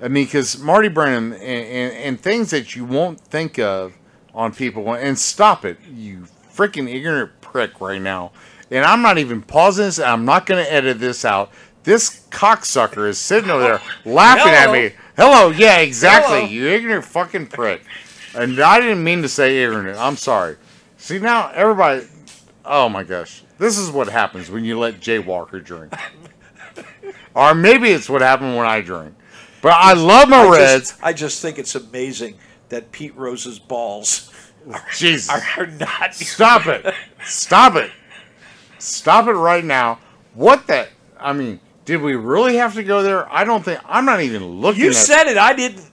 I 0.00 0.08
mean, 0.08 0.24
because 0.24 0.58
Marty 0.58 0.88
Brennan 0.88 1.32
and, 1.32 1.42
and, 1.42 1.94
and 1.94 2.20
things 2.20 2.50
that 2.50 2.76
you 2.76 2.84
won't 2.84 3.20
think 3.20 3.58
of 3.58 3.94
on 4.34 4.52
people, 4.52 4.92
and 4.92 5.18
stop 5.18 5.64
it, 5.64 5.78
you 5.90 6.26
freaking 6.52 6.92
ignorant 6.92 7.40
prick 7.40 7.80
right 7.80 8.00
now. 8.00 8.32
And 8.70 8.84
I'm 8.84 9.00
not 9.00 9.18
even 9.18 9.42
pausing 9.42 9.86
this. 9.86 9.98
and 9.98 10.08
I'm 10.08 10.24
not 10.24 10.44
going 10.44 10.62
to 10.62 10.70
edit 10.70 10.98
this 10.98 11.24
out. 11.24 11.50
This 11.84 12.26
cocksucker 12.30 13.08
is 13.08 13.18
sitting 13.18 13.48
over 13.48 13.62
there 13.62 13.82
laughing 14.04 14.52
at 14.52 14.72
me. 14.72 14.94
Hello, 15.16 15.50
yeah, 15.50 15.78
exactly. 15.78 16.40
Hello. 16.40 16.48
You 16.48 16.66
ignorant 16.66 17.04
fucking 17.04 17.46
prick. 17.46 17.82
And 18.34 18.60
I 18.60 18.80
didn't 18.80 19.02
mean 19.02 19.22
to 19.22 19.28
say 19.28 19.62
ignorant. 19.62 19.98
I'm 19.98 20.16
sorry. 20.16 20.56
See 20.98 21.18
now, 21.18 21.50
everybody. 21.54 22.06
Oh 22.64 22.88
my 22.88 23.04
gosh, 23.04 23.44
this 23.58 23.78
is 23.78 23.90
what 23.90 24.08
happens 24.08 24.50
when 24.50 24.64
you 24.64 24.78
let 24.78 25.00
Jay 25.00 25.20
Walker 25.20 25.60
drink. 25.60 25.94
or 27.34 27.54
maybe 27.54 27.90
it's 27.90 28.10
what 28.10 28.20
happened 28.20 28.56
when 28.56 28.66
I 28.66 28.80
drink. 28.80 29.14
But 29.66 29.78
I 29.80 29.94
love 29.94 30.28
my 30.28 30.44
I 30.44 30.48
Reds. 30.48 30.90
Just, 30.90 31.02
I 31.02 31.12
just 31.12 31.42
think 31.42 31.58
it's 31.58 31.74
amazing 31.74 32.36
that 32.68 32.92
Pete 32.92 33.16
Rose's 33.16 33.58
balls 33.58 34.30
Jesus, 34.94 35.28
are, 35.28 35.42
are 35.56 35.66
not. 35.66 36.14
stop 36.14 36.68
it! 36.68 36.94
Stop 37.24 37.74
it! 37.74 37.90
Stop 38.78 39.26
it 39.26 39.32
right 39.32 39.64
now! 39.64 39.98
What 40.34 40.68
the? 40.68 40.86
I 41.18 41.32
mean, 41.32 41.58
did 41.84 42.00
we 42.00 42.14
really 42.14 42.54
have 42.58 42.74
to 42.74 42.84
go 42.84 43.02
there? 43.02 43.28
I 43.28 43.42
don't 43.42 43.64
think. 43.64 43.80
I'm 43.84 44.04
not 44.04 44.20
even 44.20 44.44
looking. 44.44 44.82
You 44.82 44.90
at, 44.90 44.94
said 44.94 45.26
it. 45.26 45.36
I 45.36 45.52
didn't. 45.52 45.90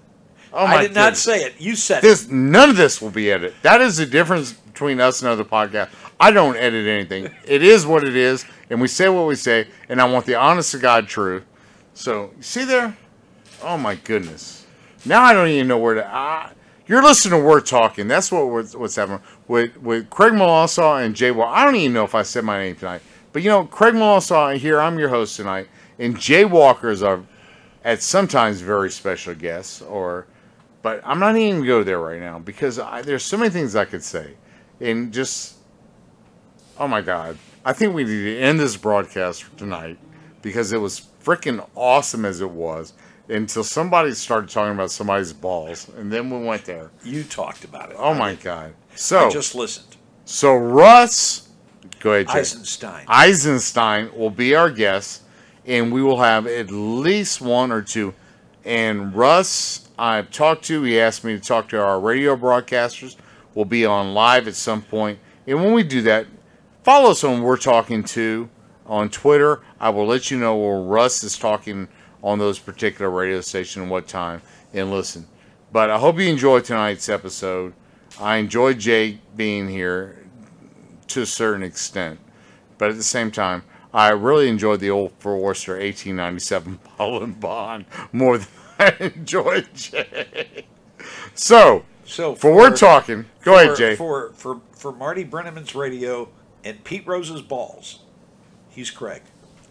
Oh 0.53 0.67
I 0.67 0.83
did 0.83 0.93
not 0.93 1.17
say 1.17 1.39
it. 1.39 1.59
You 1.59 1.75
said 1.75 2.03
this. 2.03 2.29
None 2.29 2.69
of 2.69 2.77
this 2.77 3.01
will 3.01 3.09
be 3.09 3.31
edited. 3.31 3.55
That 3.63 3.81
is 3.81 3.97
the 3.97 4.05
difference 4.05 4.53
between 4.53 4.99
us 4.99 5.23
and 5.23 5.29
other 5.29 5.43
podcasts. 5.43 5.89
I 6.19 6.29
don't 6.29 6.57
edit 6.57 6.85
anything. 6.85 7.33
It 7.43 7.63
is 7.63 7.87
what 7.87 8.03
it 8.03 8.15
is, 8.15 8.45
and 8.69 8.79
we 8.79 8.87
say 8.87 9.09
what 9.09 9.25
we 9.25 9.33
say, 9.33 9.67
and 9.89 9.99
I 9.99 10.05
want 10.05 10.27
the 10.27 10.35
honest 10.35 10.73
to 10.73 10.77
God 10.77 11.07
truth. 11.07 11.43
So, 11.95 12.33
you 12.37 12.43
see 12.43 12.65
there? 12.65 12.95
Oh 13.61 13.77
my 13.77 13.95
goodness! 13.95 14.65
Now 15.05 15.21
I 15.21 15.33
don't 15.33 15.49
even 15.49 15.67
know 15.67 15.77
where 15.77 15.95
to. 15.95 16.51
You're 16.85 17.03
listening 17.03 17.39
to 17.39 17.45
We're 17.45 17.61
Talking. 17.61 18.09
That's 18.09 18.29
what 18.29 18.47
we're, 18.47 18.65
what's 18.65 18.95
happening 18.95 19.21
with 19.47 19.77
with 19.77 20.09
Craig 20.09 20.33
Molossaw 20.33 21.05
and 21.05 21.15
Jay 21.15 21.31
Walker. 21.31 21.55
I 21.55 21.65
don't 21.65 21.75
even 21.75 21.93
know 21.93 22.03
if 22.03 22.15
I 22.15 22.23
said 22.23 22.43
my 22.43 22.59
name 22.59 22.75
tonight, 22.75 23.01
but 23.31 23.41
you 23.41 23.49
know, 23.49 23.65
Craig 23.65 23.93
Molossaw 23.93 24.57
here. 24.57 24.79
I'm 24.79 24.99
your 24.99 25.09
host 25.09 25.37
tonight, 25.37 25.67
and 25.99 26.19
Jay 26.19 26.45
Walker 26.45 26.89
is 26.89 27.03
our 27.03 27.23
at 27.83 28.01
sometimes 28.01 28.61
very 28.61 28.89
special 28.89 29.35
guest 29.35 29.81
or 29.89 30.25
but 30.81 31.01
I'm 31.05 31.19
not 31.19 31.35
even 31.37 31.59
gonna 31.59 31.67
go 31.67 31.83
there 31.83 31.99
right 31.99 32.19
now 32.19 32.39
because 32.39 32.77
I, 32.77 33.01
there's 33.01 33.23
so 33.23 33.37
many 33.37 33.49
things 33.49 33.75
I 33.75 33.85
could 33.85 34.03
say, 34.03 34.35
and 34.81 35.13
just 35.13 35.55
oh 36.77 36.87
my 36.87 37.01
god, 37.01 37.37
I 37.63 37.73
think 37.73 37.93
we 37.93 38.03
need 38.03 38.23
to 38.23 38.39
end 38.39 38.59
this 38.59 38.75
broadcast 38.75 39.45
tonight 39.57 39.97
because 40.41 40.73
it 40.73 40.77
was 40.79 41.07
freaking 41.23 41.65
awesome 41.75 42.25
as 42.25 42.41
it 42.41 42.49
was 42.49 42.93
until 43.29 43.63
somebody 43.63 44.13
started 44.13 44.49
talking 44.49 44.73
about 44.73 44.91
somebody's 44.91 45.33
balls, 45.33 45.89
and 45.97 46.11
then 46.11 46.29
we 46.29 46.45
went 46.45 46.65
there. 46.65 46.91
you 47.03 47.23
talked 47.23 47.63
about 47.63 47.91
it. 47.91 47.95
Oh 47.99 48.13
my 48.13 48.35
god! 48.35 48.73
So 48.95 49.27
I 49.27 49.29
just 49.29 49.55
listened. 49.55 49.95
so 50.25 50.55
Russ, 50.55 51.49
go 51.99 52.13
ahead, 52.13 52.27
Jay. 52.27 52.39
Eisenstein. 52.39 53.05
Eisenstein 53.07 54.15
will 54.15 54.29
be 54.29 54.55
our 54.55 54.69
guest, 54.69 55.23
and 55.65 55.91
we 55.91 56.01
will 56.01 56.19
have 56.19 56.47
at 56.47 56.69
least 56.71 57.41
one 57.41 57.71
or 57.71 57.81
two. 57.81 58.13
And 58.65 59.13
Russ, 59.13 59.89
I've 59.97 60.31
talked 60.31 60.65
to. 60.65 60.83
He 60.83 60.99
asked 60.99 61.23
me 61.23 61.33
to 61.33 61.41
talk 61.41 61.69
to 61.69 61.81
our 61.81 61.99
radio 61.99 62.35
broadcasters. 62.35 63.15
We'll 63.55 63.65
be 63.65 63.85
on 63.85 64.13
live 64.13 64.47
at 64.47 64.55
some 64.55 64.81
point, 64.81 65.19
and 65.47 65.63
when 65.63 65.73
we 65.73 65.83
do 65.83 66.01
that, 66.03 66.27
follow 66.83 67.11
us 67.11 67.23
on 67.23 67.41
We're 67.41 67.57
Talking 67.57 68.03
to 68.05 68.49
on 68.85 69.09
Twitter. 69.09 69.61
I 69.79 69.89
will 69.89 70.05
let 70.05 70.31
you 70.31 70.37
know 70.37 70.55
where 70.57 70.79
Russ 70.81 71.23
is 71.23 71.37
talking 71.37 71.87
on 72.23 72.39
those 72.39 72.57
particular 72.57 73.11
radio 73.11 73.41
stations 73.41 73.83
and 73.83 73.91
what 73.91 74.07
time 74.07 74.41
and 74.73 74.89
listen. 74.89 75.27
But 75.71 75.89
I 75.89 75.99
hope 75.99 76.17
you 76.19 76.27
enjoyed 76.27 76.65
tonight's 76.65 77.09
episode. 77.09 77.73
I 78.19 78.37
enjoyed 78.37 78.79
Jake 78.79 79.19
being 79.35 79.67
here 79.67 80.25
to 81.07 81.21
a 81.21 81.25
certain 81.25 81.63
extent. 81.63 82.19
But 82.77 82.89
at 82.89 82.95
the 82.95 83.03
same 83.03 83.29
time, 83.31 83.63
I 83.93 84.09
really 84.09 84.49
enjoyed 84.49 84.79
the 84.79 84.89
old 84.89 85.11
Forster 85.19 85.73
1897 85.73 86.79
bottle 86.97 87.23
and 87.23 87.39
bond 87.39 87.85
more 88.11 88.37
than 88.39 88.47
I 88.79 88.95
enjoyed 88.99 89.73
Jay. 89.73 90.65
So, 91.35 91.85
So 92.05 92.35
for 92.35 92.55
we're 92.55 92.75
talking, 92.75 93.25
go 93.43 93.53
for, 93.53 93.63
ahead, 93.63 93.77
Jay. 93.77 93.95
For 93.95 94.31
for 94.33 94.61
for 94.71 94.91
Marty 94.91 95.23
Brennaman's 95.23 95.75
radio 95.75 96.29
and 96.63 96.83
Pete 96.83 97.05
Rose's 97.05 97.41
balls, 97.41 97.99
he's 98.69 98.89
Craig. 98.91 99.21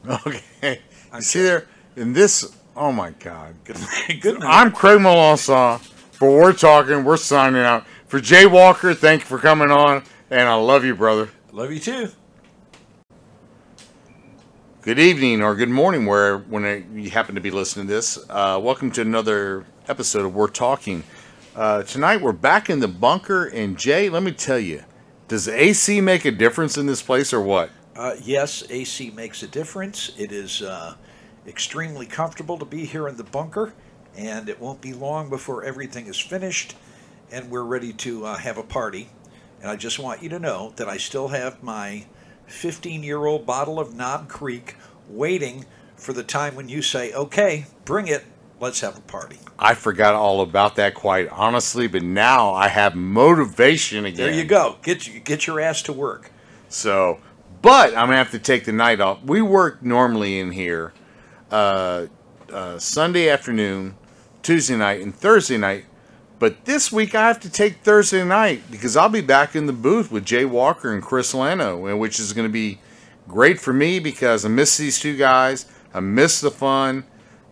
Okay. 0.26 0.80
You 1.14 1.20
see 1.20 1.42
there? 1.42 1.68
In 1.94 2.14
this, 2.14 2.56
oh 2.74 2.90
my 2.90 3.10
God. 3.10 3.54
Good, 3.64 3.76
good 4.22 4.40
night. 4.40 4.48
I'm 4.48 4.72
Craig 4.72 4.98
Melanson. 4.98 5.78
For 6.12 6.30
We're 6.30 6.52
Talking, 6.54 7.04
we're 7.04 7.18
signing 7.18 7.60
out. 7.60 7.84
For 8.06 8.18
Jay 8.18 8.46
Walker, 8.46 8.94
thank 8.94 9.22
you 9.22 9.26
for 9.26 9.38
coming 9.38 9.70
on, 9.70 10.04
and 10.30 10.48
I 10.48 10.54
love 10.54 10.84
you, 10.84 10.94
brother. 10.94 11.28
Love 11.50 11.70
you 11.70 11.80
too. 11.80 12.08
Good 14.80 14.98
evening 14.98 15.42
or 15.42 15.54
good 15.54 15.68
morning, 15.68 16.06
where 16.06 16.38
when 16.38 16.98
you 16.98 17.10
happen 17.10 17.34
to 17.34 17.40
be 17.42 17.50
listening 17.50 17.88
to 17.88 17.92
this. 17.92 18.18
Uh, 18.30 18.58
welcome 18.62 18.90
to 18.92 19.02
another 19.02 19.66
episode 19.86 20.24
of 20.24 20.34
We're 20.34 20.48
Talking. 20.48 21.04
Uh, 21.54 21.82
tonight 21.82 22.22
we're 22.22 22.32
back 22.32 22.70
in 22.70 22.80
the 22.80 22.88
bunker, 22.88 23.44
and 23.46 23.76
Jay, 23.76 24.08
let 24.08 24.22
me 24.22 24.32
tell 24.32 24.58
you, 24.58 24.82
does 25.28 25.46
AC 25.46 26.00
make 26.00 26.24
a 26.24 26.30
difference 26.30 26.78
in 26.78 26.86
this 26.86 27.02
place 27.02 27.34
or 27.34 27.42
what? 27.42 27.70
Uh, 27.94 28.14
yes, 28.22 28.64
AC 28.70 29.10
makes 29.10 29.42
a 29.42 29.46
difference. 29.46 30.12
It 30.16 30.32
is 30.32 30.62
uh, 30.62 30.94
extremely 31.46 32.06
comfortable 32.06 32.58
to 32.58 32.64
be 32.64 32.84
here 32.84 33.08
in 33.08 33.16
the 33.16 33.24
bunker, 33.24 33.72
and 34.16 34.48
it 34.48 34.60
won't 34.60 34.80
be 34.80 34.92
long 34.92 35.28
before 35.28 35.64
everything 35.64 36.06
is 36.06 36.18
finished 36.18 36.74
and 37.32 37.50
we're 37.50 37.64
ready 37.64 37.92
to 37.94 38.26
uh, 38.26 38.36
have 38.36 38.58
a 38.58 38.62
party. 38.62 39.08
And 39.60 39.70
I 39.70 39.76
just 39.76 39.98
want 39.98 40.22
you 40.22 40.28
to 40.28 40.38
know 40.38 40.72
that 40.76 40.88
I 40.88 40.98
still 40.98 41.28
have 41.28 41.62
my 41.62 42.04
15 42.46 43.02
year 43.02 43.24
old 43.24 43.46
bottle 43.46 43.80
of 43.80 43.96
Knob 43.96 44.28
Creek 44.28 44.76
waiting 45.08 45.64
for 45.96 46.12
the 46.12 46.22
time 46.22 46.54
when 46.54 46.68
you 46.68 46.82
say, 46.82 47.12
okay, 47.12 47.66
bring 47.84 48.06
it, 48.06 48.24
let's 48.60 48.80
have 48.80 48.98
a 48.98 49.00
party. 49.00 49.38
I 49.58 49.74
forgot 49.74 50.14
all 50.14 50.42
about 50.42 50.76
that, 50.76 50.94
quite 50.94 51.28
honestly, 51.28 51.86
but 51.86 52.02
now 52.02 52.52
I 52.52 52.68
have 52.68 52.94
motivation 52.94 54.04
again. 54.04 54.26
There 54.26 54.34
you 54.34 54.44
go. 54.44 54.76
Get, 54.82 55.24
get 55.24 55.46
your 55.46 55.60
ass 55.60 55.82
to 55.82 55.92
work. 55.92 56.30
So, 56.68 57.20
but 57.62 57.90
I'm 57.90 58.06
gonna 58.06 58.16
have 58.16 58.32
to 58.32 58.38
take 58.38 58.64
the 58.64 58.72
night 58.72 59.00
off. 59.00 59.22
We 59.22 59.40
work 59.40 59.82
normally 59.82 60.40
in 60.40 60.50
here 60.50 60.92
uh, 61.52 62.06
uh, 62.50 62.78
Sunday 62.78 63.28
afternoon, 63.28 63.94
Tuesday 64.42 64.76
night, 64.76 65.02
and 65.02 65.14
Thursday 65.14 65.58
night. 65.58 65.84
But 66.38 66.64
this 66.64 66.90
week 66.90 67.14
I 67.14 67.28
have 67.28 67.38
to 67.40 67.50
take 67.50 67.82
Thursday 67.84 68.24
night 68.24 68.62
because 68.70 68.96
I'll 68.96 69.08
be 69.08 69.20
back 69.20 69.54
in 69.54 69.66
the 69.66 69.72
booth 69.72 70.10
with 70.10 70.24
Jay 70.24 70.44
Walker 70.44 70.92
and 70.92 71.02
Chris 71.02 71.32
Lano, 71.32 71.88
and 71.88 72.00
which 72.00 72.18
is 72.18 72.32
going 72.32 72.48
to 72.48 72.52
be 72.52 72.80
great 73.28 73.60
for 73.60 73.72
me 73.72 74.00
because 74.00 74.44
I 74.44 74.48
miss 74.48 74.76
these 74.76 74.98
two 74.98 75.16
guys. 75.16 75.66
I 75.94 76.00
miss 76.00 76.40
the 76.40 76.50
fun, 76.50 77.04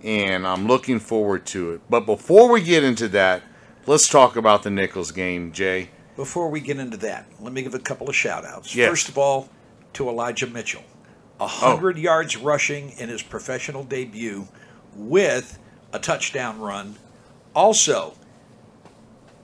and 0.03 0.47
I'm 0.47 0.67
looking 0.67 0.99
forward 0.99 1.47
to 1.47 1.75
it. 1.75 1.83
But 1.89 2.01
before 2.01 2.51
we 2.51 2.63
get 2.63 2.83
into 2.83 3.07
that, 3.09 3.43
let's 3.87 4.09
talk 4.09 4.35
about 4.35 4.65
the 4.65 4.71
Nicholls 4.71 5.13
game, 5.13 5.53
Jay. 5.53 5.91
Before 6.17 6.49
we 6.49 6.61
get 6.61 6.79
into 6.79 6.97
that, 6.99 7.27
let 7.39 7.53
me 7.53 7.63
give 7.63 7.75
a 7.75 7.79
couple 7.79 8.09
of 8.09 8.17
shout 8.17 8.45
outs. 8.45 8.75
Yes. 8.75 8.89
First 8.89 9.09
of 9.09 9.19
all, 9.19 9.49
to 9.93 10.09
Elijah 10.09 10.47
Mitchell. 10.47 10.83
A 11.41 11.49
100 11.49 11.99
yards 11.99 12.37
rushing 12.37 12.91
in 12.91 13.09
his 13.09 13.23
professional 13.23 13.83
debut 13.83 14.47
with 14.95 15.59
a 15.93 15.99
touchdown 15.99 16.61
run. 16.61 16.97
Also, 17.55 18.15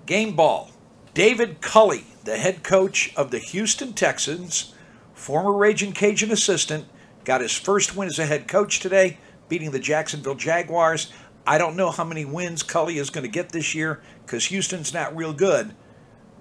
game 0.05 0.37
ball. 0.37 0.71
David 1.15 1.61
Culley, 1.61 2.05
the 2.25 2.37
head 2.37 2.63
coach 2.63 3.15
of 3.17 3.31
the 3.31 3.39
Houston 3.39 3.95
Texans, 3.95 4.75
former 5.15 5.53
Raging 5.53 5.93
Cajun 5.93 6.31
assistant, 6.31 6.85
got 7.25 7.41
his 7.41 7.57
first 7.57 7.97
win 7.97 8.09
as 8.09 8.19
a 8.19 8.27
head 8.27 8.47
coach 8.47 8.79
today, 8.79 9.17
beating 9.49 9.71
the 9.71 9.79
Jacksonville 9.79 10.35
Jaguars. 10.35 11.11
I 11.47 11.57
don't 11.57 11.77
know 11.77 11.91
how 11.91 12.05
many 12.05 12.25
wins 12.25 12.63
Culley 12.63 12.99
is 12.99 13.11
going 13.11 13.25
to 13.25 13.31
get 13.31 13.51
this 13.51 13.75
year 13.75 14.03
because 14.25 14.47
Houston's 14.47 14.93
not 14.93 15.17
real 15.17 15.33
good 15.33 15.75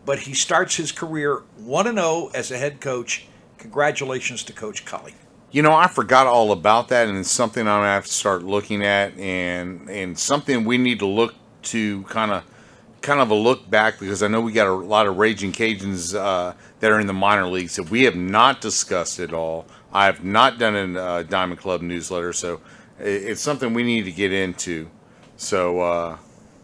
but 0.06 0.19
he 0.19 0.34
starts 0.34 0.75
his 0.75 0.91
career 0.91 1.41
1 1.58 1.95
0 1.95 2.32
as 2.34 2.51
a 2.51 2.58
head 2.58 2.80
coach. 2.80 3.25
Congratulations 3.58 4.43
to 4.43 4.53
Coach 4.53 4.86
Culley. 4.86 5.15
You 5.56 5.62
know, 5.62 5.72
I 5.74 5.88
forgot 5.88 6.28
all 6.28 6.52
about 6.52 6.89
that, 6.89 7.08
and 7.08 7.18
it's 7.18 7.32
something 7.32 7.62
I'm 7.62 7.80
gonna 7.80 7.86
have 7.88 8.06
to 8.08 8.12
start 8.12 8.44
looking 8.44 8.84
at, 8.84 9.18
and 9.18 9.89
and 9.89 10.20
something 10.20 10.65
we 10.65 10.78
need 10.78 11.00
to 11.00 11.06
look 11.06 11.34
to 11.72 12.04
kind 12.10 12.32
of 12.32 12.44
kind 13.02 13.22
of 13.22 13.30
a 13.32 13.36
look 13.36 13.70
back 13.70 13.98
because 13.98 14.22
I 14.22 14.28
know 14.28 14.41
we 14.41 14.52
got 14.52 14.68
a 14.68 14.74
lot 14.74 15.08
of 15.08 15.15
raging 15.18 15.54
Cajuns 15.54 16.13
uh, 16.13 16.52
that 16.82 16.91
are 16.91 17.00
in 17.00 17.08
the 17.08 17.13
minor 17.13 17.48
leagues 17.48 17.78
that 17.78 17.89
we 17.89 18.04
have 18.04 18.18
not 18.18 18.60
discussed 18.60 19.18
at 19.18 19.34
all. 19.34 19.65
I 19.94 20.08
have 20.08 20.26
not 20.26 20.60
done 20.60 20.76
a 20.98 21.00
uh, 21.02 21.24
Diamond 21.24 21.62
Club 21.62 21.82
newsletter, 21.82 22.34
so 22.34 22.60
it's 23.00 23.39
something 23.39 23.74
we 23.74 23.84
need 23.84 24.04
to 24.04 24.12
get 24.12 24.34
into. 24.34 24.89
So 25.38 25.80
uh, 25.80 26.18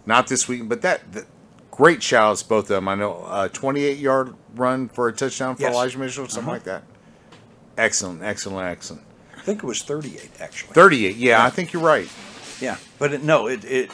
not 0.05 0.27
this 0.27 0.49
week, 0.49 0.67
but 0.67 0.81
that, 0.81 1.09
that 1.13 1.27
great 1.71 2.03
shout 2.03 2.31
outs 2.31 2.43
both 2.43 2.65
of 2.65 2.67
them. 2.75 2.89
I 2.89 2.95
know 2.95 3.23
uh, 3.23 3.47
28 3.47 3.99
yard 3.99 4.35
run 4.53 4.89
for 4.89 5.07
a 5.07 5.13
touchdown 5.13 5.55
for 5.55 5.61
Yes. 5.61 5.73
Elijah 5.75 5.97
Mitchell, 5.97 6.27
something 6.27 6.43
Uh-huh. 6.43 6.51
like 6.51 6.63
that. 6.63 6.83
Excellent, 7.81 8.21
excellent, 8.21 8.67
excellent. 8.67 9.01
I 9.35 9.41
think 9.41 9.63
it 9.63 9.65
was 9.65 9.81
38, 9.81 10.29
actually. 10.39 10.73
38. 10.75 11.15
Yeah, 11.15 11.43
I 11.43 11.49
think 11.49 11.73
you're 11.73 11.81
right. 11.81 12.07
Yeah, 12.59 12.77
but 12.99 13.11
it, 13.11 13.23
no, 13.23 13.47
it, 13.47 13.65
it 13.65 13.89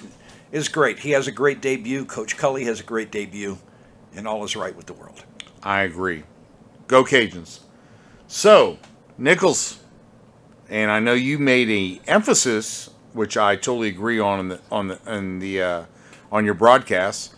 is 0.52 0.68
great. 0.68 1.00
He 1.00 1.12
has 1.12 1.26
a 1.28 1.32
great 1.32 1.62
debut. 1.62 2.04
Coach 2.04 2.36
Culley 2.36 2.66
has 2.66 2.82
a 2.82 2.84
great 2.84 3.12
debut, 3.12 3.58
and 4.14 4.28
all 4.28 4.44
is 4.44 4.58
right 4.58 4.76
with 4.76 4.88
the 4.88 4.94
world. 4.94 5.24
I 5.64 5.84
agree. 5.84 6.24
Go 6.88 7.06
Cajuns. 7.06 7.62
So, 8.28 8.78
Nicholls, 9.18 9.80
and 10.68 10.92
I 10.92 11.00
know 11.00 11.14
you 11.14 11.40
made 11.40 11.70
a 11.70 12.02
emphasis, 12.10 12.90
which 13.14 13.38
I 13.38 13.56
totally 13.56 13.88
agree 13.88 14.20
on 14.20 14.42
in 14.42 14.48
the 14.50 14.60
on 14.70 14.90
the 14.90 15.00
in 15.08 15.40
the 15.40 15.62
uh, 15.62 15.86
on 16.30 16.44
your 16.44 16.56
broadcast. 16.56 17.36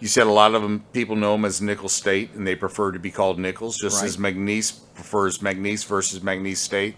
You 0.00 0.08
said 0.08 0.26
a 0.26 0.30
lot 0.30 0.54
of 0.54 0.62
them 0.62 0.84
people 0.92 1.16
know 1.16 1.34
him 1.34 1.44
as 1.44 1.60
Nicholls 1.62 1.92
State, 1.92 2.32
and 2.34 2.46
they 2.46 2.54
prefer 2.54 2.92
to 2.92 2.98
be 2.98 3.10
called 3.10 3.38
Nicholls, 3.38 3.76
just 3.78 4.00
Right. 4.02 4.08
as 4.08 4.16
McNeese 4.18 4.78
prefers 4.94 5.38
McNeese 5.38 5.86
versus 5.86 6.20
McNeese 6.20 6.58
State, 6.58 6.96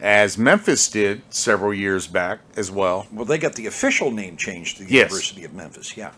as 0.00 0.36
Memphis 0.36 0.88
did 0.88 1.22
several 1.30 1.72
years 1.72 2.06
back 2.06 2.40
as 2.56 2.70
well. 2.70 3.06
Well, 3.12 3.24
they 3.24 3.38
got 3.38 3.54
the 3.54 3.66
official 3.66 4.10
name 4.10 4.36
changed 4.36 4.76
to 4.78 4.84
the 4.84 4.92
Yes. 4.92 5.10
University 5.10 5.44
of 5.44 5.54
Memphis. 5.54 5.96
Yeah. 5.96 6.10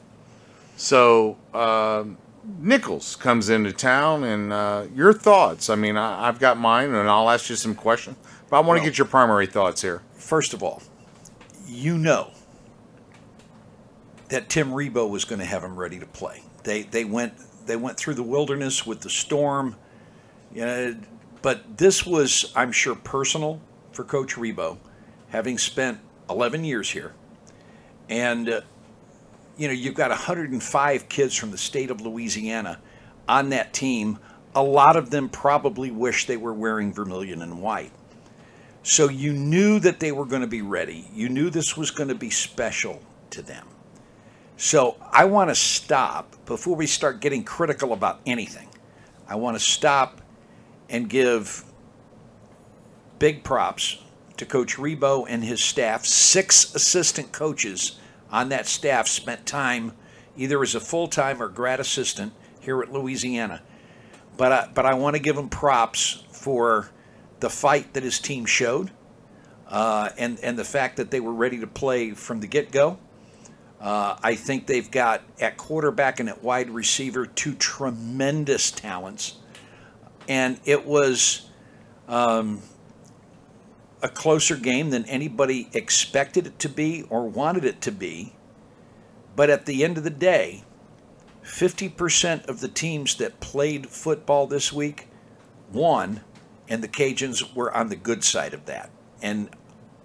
So 0.77 1.37
um, 1.55 2.19
Nicholls 2.59 3.15
comes 3.17 3.49
into 3.49 3.73
town, 3.73 4.25
and 4.25 4.53
uh, 4.53 4.87
your 4.95 5.13
thoughts. 5.13 5.71
I 5.71 5.75
mean, 5.77 5.97
I, 5.97 6.27
I've 6.29 6.39
got 6.41 6.59
mine, 6.59 6.93
and 6.93 7.09
I'll 7.09 7.31
ask 7.31 7.49
you 7.51 7.57
some 7.57 7.75
questions, 7.75 8.17
but 8.51 8.57
I 8.57 8.61
want 8.61 8.79
to 8.79 8.81
Well- 8.81 8.91
get 8.91 8.99
your 8.99 9.07
primary 9.07 9.47
thoughts 9.47 9.83
here. 9.83 10.03
First 10.17 10.55
of 10.55 10.63
all, 10.63 10.83
you 11.69 11.97
know 11.99 12.31
that 14.29 14.49
Tim 14.49 14.71
Rebowe 14.71 15.09
was 15.09 15.25
going 15.25 15.39
to 15.39 15.45
have 15.45 15.63
him 15.63 15.77
ready 15.77 15.99
to 15.99 16.07
play. 16.07 16.43
They 16.65 16.83
they 16.83 17.05
went 17.05 17.35
they 17.67 17.77
went 17.77 17.97
through 17.97 18.15
the 18.15 18.23
wilderness 18.23 18.87
with 18.87 19.01
the 19.01 19.11
storm, 19.11 19.77
you 20.53 20.65
know, 20.65 20.97
but 21.43 21.79
this 21.79 22.05
was 22.05 22.53
I'm 22.57 22.73
sure 22.73 22.95
personal 22.95 23.61
for 23.93 24.05
Coach 24.05 24.35
Rebowe, 24.35 24.79
having 25.29 25.59
spent 25.59 25.99
11 26.29 26.65
years 26.65 26.91
here, 26.91 27.15
and 28.09 28.49
uh, 28.49 28.61
you 29.57 29.69
know 29.69 29.75
you've 29.75 29.95
got 29.95 30.11
105 30.11 31.09
kids 31.09 31.35
from 31.37 31.51
the 31.51 31.59
state 31.59 31.91
of 31.91 32.01
Louisiana 32.01 32.81
on 33.29 33.51
that 33.51 33.73
team. 33.73 34.19
A 34.55 34.63
lot 34.63 34.97
of 34.97 35.11
them 35.11 35.29
probably 35.29 35.91
wish 35.91 36.27
they 36.27 36.39
were 36.39 36.55
wearing 36.55 36.93
vermilion 36.93 37.43
and 37.43 37.61
white. 37.61 37.93
So 38.83 39.09
you 39.09 39.33
knew 39.33 39.81
that 39.81 40.01
they 40.01 40.13
were 40.13 40.25
going 40.25 40.43
to 40.43 40.49
be 40.49 40.63
ready. 40.63 41.09
You 41.13 41.29
knew 41.29 41.51
this 41.51 41.77
was 41.77 41.91
going 41.91 42.09
to 42.09 42.15
be 42.15 42.31
special 42.31 43.03
to 43.31 43.43
them. 43.43 43.67
So 44.57 44.97
I 45.13 45.27
want 45.27 45.51
to 45.51 45.55
stop 45.55 46.35
before 46.47 46.77
we 46.77 46.87
start 46.87 47.21
getting 47.21 47.45
critical 47.45 47.93
about 47.93 48.21
anything. 48.25 48.69
I 49.29 49.37
want 49.37 49.57
to 49.57 49.63
stop 49.63 50.23
and 50.89 51.09
give 51.09 51.65
big 53.19 53.45
props 53.45 53.99
to 54.39 54.47
Coach 54.47 54.77
Rebowe 54.77 55.27
and 55.29 55.45
his 55.45 55.63
staff. 55.63 56.07
Six 56.07 56.75
assistant 56.75 57.33
coaches 57.33 57.99
on 58.31 58.49
that 58.49 58.67
staff 58.67 59.09
spent 59.09 59.47
time 59.47 59.93
either 60.37 60.63
as 60.63 60.75
a 60.75 60.81
full 60.81 61.09
time 61.09 61.43
or 61.43 61.49
grad 61.49 61.81
assistant 61.81 62.33
here 62.61 62.81
at 62.81 62.93
Louisiana. 62.93 63.63
But 64.37 64.53
I, 64.53 64.69
but 64.73 64.87
I 64.87 64.95
want 64.95 65.17
to 65.17 65.23
give 65.23 65.37
him 65.37 65.49
props 65.49 66.25
for 66.31 66.91
the 67.41 67.51
fight 67.51 67.95
that 67.95 68.03
his 68.03 68.19
team 68.19 68.47
showed 68.47 68.91
uh, 69.69 70.11
and, 70.19 70.39
and 70.41 70.59
the 70.59 70.65
fact 70.65 70.97
that 70.97 71.11
they 71.11 71.21
were 71.21 71.33
ready 71.33 71.59
to 71.61 71.67
play 71.67 72.13
from 72.13 72.41
the 72.41 72.47
get 72.47 72.71
go. 72.71 72.99
Uh, 73.81 74.17
I 74.23 74.35
think 74.35 74.67
they've 74.67 74.91
got 74.91 75.23
at 75.41 75.57
quarterback 75.57 76.19
and 76.21 76.29
at 76.29 76.43
wide 76.43 76.71
receiver 76.71 77.27
two 77.27 77.55
tremendous 77.55 78.71
talents. 78.71 79.37
And 80.29 80.59
it 80.65 80.87
was, 80.87 81.49
um, 82.09 82.63
a 84.03 84.09
closer 84.09 84.57
game 84.57 84.91
than 84.91 85.05
anybody 85.07 85.69
expected 85.73 86.47
it 86.47 86.59
to 86.61 86.69
be 86.69 87.05
or 87.11 87.29
wanted 87.29 87.65
it 87.65 87.81
to 87.83 87.93
be. 87.93 88.35
But 89.35 89.51
at 89.51 89.67
the 89.67 89.85
end 89.85 89.99
of 89.99 90.05
the 90.05 90.11
day, 90.11 90.65
50% 91.43 92.49
of 92.49 92.61
the 92.61 92.69
teams 92.69 93.17
that 93.17 93.41
played 93.41 93.89
football 93.89 94.47
this 94.47 94.73
week 94.73 95.09
won, 95.73 96.21
and 96.69 96.83
the 96.83 96.89
Cajuns 96.89 97.55
were 97.55 97.75
on 97.75 97.89
the 97.89 97.97
good 97.97 98.25
side 98.25 98.55
of 98.55 98.67
that. 98.67 98.91
And 99.23 99.51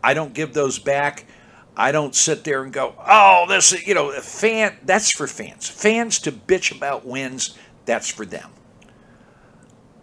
I 0.04 0.14
don't 0.14 0.34
give 0.34 0.54
those 0.54 0.80
back. 0.80 1.26
I 1.76 1.92
don't 1.92 2.14
sit 2.14 2.44
there 2.44 2.64
and 2.64 2.74
go, 2.74 2.96
oh, 3.08 3.46
this 3.48 3.72
is, 3.72 3.88
you 3.88 3.94
know, 3.94 4.12
fan, 4.12 4.78
that's 4.84 5.12
for 5.12 5.28
fans. 5.28 5.70
Fans 5.70 6.20
to 6.20 6.32
bitch 6.32 6.76
about 6.76 7.06
wins, 7.06 7.58
that's 7.86 8.10
for 8.10 8.26
them. 8.26 8.52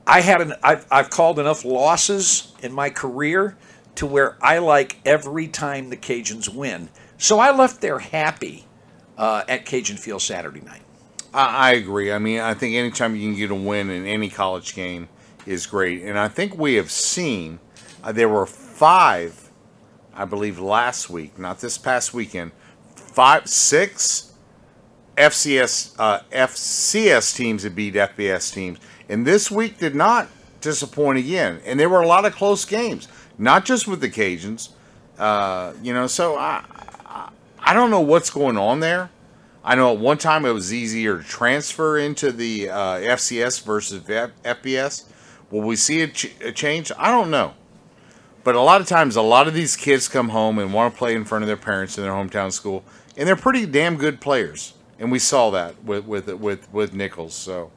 I 0.06 0.22
had 0.22 0.40
an, 0.40 0.54
I've, 0.62 0.86
I've 0.90 1.10
called 1.10 1.38
enough 1.38 1.64
losses 1.64 2.52
in 2.62 2.72
my 2.72 2.88
career 2.88 3.56
to 3.96 4.06
where 4.06 4.38
I 4.40 4.58
like 4.58 4.96
every 5.04 5.48
time 5.48 5.90
the 5.90 5.96
Cajuns 5.96 6.48
win. 6.48 6.88
So 7.18 7.38
I 7.38 7.50
left 7.50 7.80
there 7.80 7.98
happy 7.98 8.64
uh, 9.18 9.42
at 9.48 9.66
Cajun 9.66 9.96
Field 9.96 10.22
Saturday 10.22 10.60
night. 10.60 10.82
I, 11.34 11.70
I 11.70 11.72
agree. 11.72 12.10
I 12.12 12.18
mean, 12.18 12.40
I 12.40 12.54
think 12.54 12.74
anytime 12.76 13.14
you 13.16 13.28
can 13.28 13.36
get 13.36 13.50
a 13.50 13.54
win 13.54 13.90
in 13.90 14.06
any 14.06 14.30
college 14.30 14.74
game 14.74 15.08
is 15.44 15.66
great. 15.66 16.02
And 16.02 16.18
I 16.18 16.28
think 16.28 16.56
we 16.56 16.74
have 16.74 16.90
seen 16.90 17.58
uh, 18.02 18.12
there 18.12 18.28
were 18.28 18.46
five, 18.46 19.47
I 20.18 20.24
believe, 20.24 20.58
last 20.58 21.08
week, 21.08 21.38
not 21.38 21.60
this 21.60 21.78
past 21.78 22.12
weekend, 22.12 22.50
five, 22.96 23.48
six 23.48 24.34
FCS 25.16 25.94
uh, 25.96 26.20
FCS 26.32 27.36
teams 27.36 27.62
that 27.62 27.76
beat 27.76 27.94
FBS 27.94 28.52
teams, 28.52 28.78
and 29.08 29.24
this 29.24 29.48
week 29.48 29.78
did 29.78 29.94
not 29.94 30.28
disappoint 30.60 31.18
again. 31.18 31.60
And 31.64 31.78
there 31.78 31.88
were 31.88 32.02
a 32.02 32.06
lot 32.06 32.24
of 32.24 32.34
close 32.34 32.64
games, 32.64 33.06
not 33.38 33.64
just 33.64 33.86
with 33.86 34.00
the 34.00 34.10
Cajuns. 34.10 34.70
Uh, 35.16 35.72
you 35.84 35.94
know, 35.94 36.08
so 36.08 36.36
I, 36.36 36.64
I 37.06 37.30
I 37.60 37.72
don't 37.72 37.90
know 37.90 38.00
what's 38.00 38.30
going 38.30 38.56
on 38.56 38.80
there. 38.80 39.10
I 39.64 39.76
know 39.76 39.92
at 39.92 40.00
one 40.00 40.18
time 40.18 40.44
it 40.44 40.50
was 40.52 40.74
easier 40.74 41.18
to 41.18 41.22
transfer 41.22 41.96
into 41.96 42.32
the 42.32 42.70
uh, 42.70 42.76
FCS 42.98 43.62
versus 43.64 44.02
F- 44.08 44.30
FBS. 44.42 45.04
Will 45.50 45.62
we 45.62 45.76
see 45.76 46.02
a, 46.02 46.08
ch- 46.08 46.34
a 46.40 46.50
change? 46.50 46.90
I 46.98 47.10
don't 47.10 47.30
know. 47.30 47.54
But 48.44 48.54
a 48.54 48.60
lot 48.60 48.80
of 48.80 48.86
times, 48.86 49.16
a 49.16 49.22
lot 49.22 49.48
of 49.48 49.54
these 49.54 49.76
kids 49.76 50.08
come 50.08 50.30
home 50.30 50.58
and 50.58 50.72
want 50.72 50.94
to 50.94 50.98
play 50.98 51.14
in 51.14 51.24
front 51.24 51.42
of 51.42 51.48
their 51.48 51.56
parents 51.56 51.98
in 51.98 52.04
their 52.04 52.12
hometown 52.12 52.52
school, 52.52 52.84
and 53.16 53.28
they're 53.28 53.36
pretty 53.36 53.66
damn 53.66 53.96
good 53.96 54.20
players. 54.20 54.74
And 54.98 55.12
we 55.12 55.18
saw 55.18 55.50
that 55.50 55.82
with 55.84 56.04
with 56.06 56.28
with, 56.28 56.72
with 56.72 56.94
Nicholls. 56.94 57.34
So 57.34 57.70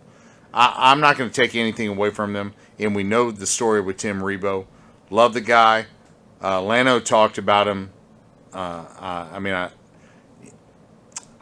I, 0.53 0.73
I'm 0.77 0.99
not 0.99 1.17
going 1.17 1.29
to 1.29 1.41
take 1.41 1.55
anything 1.55 1.87
away 1.87 2.11
from 2.11 2.33
them. 2.33 2.53
And 2.79 2.95
we 2.95 3.03
know 3.03 3.31
the 3.31 3.45
story 3.45 3.81
with 3.81 3.97
Tim 3.97 4.21
Rebowe. 4.21 4.65
Love 5.09 5.33
the 5.33 5.41
guy. 5.41 5.85
Uh, 6.41 6.59
Lano 6.61 7.03
talked 7.03 7.37
about 7.37 7.67
him. 7.67 7.91
Uh, 8.53 8.85
I 9.31 9.39
mean, 9.39 9.53
I 9.53 9.69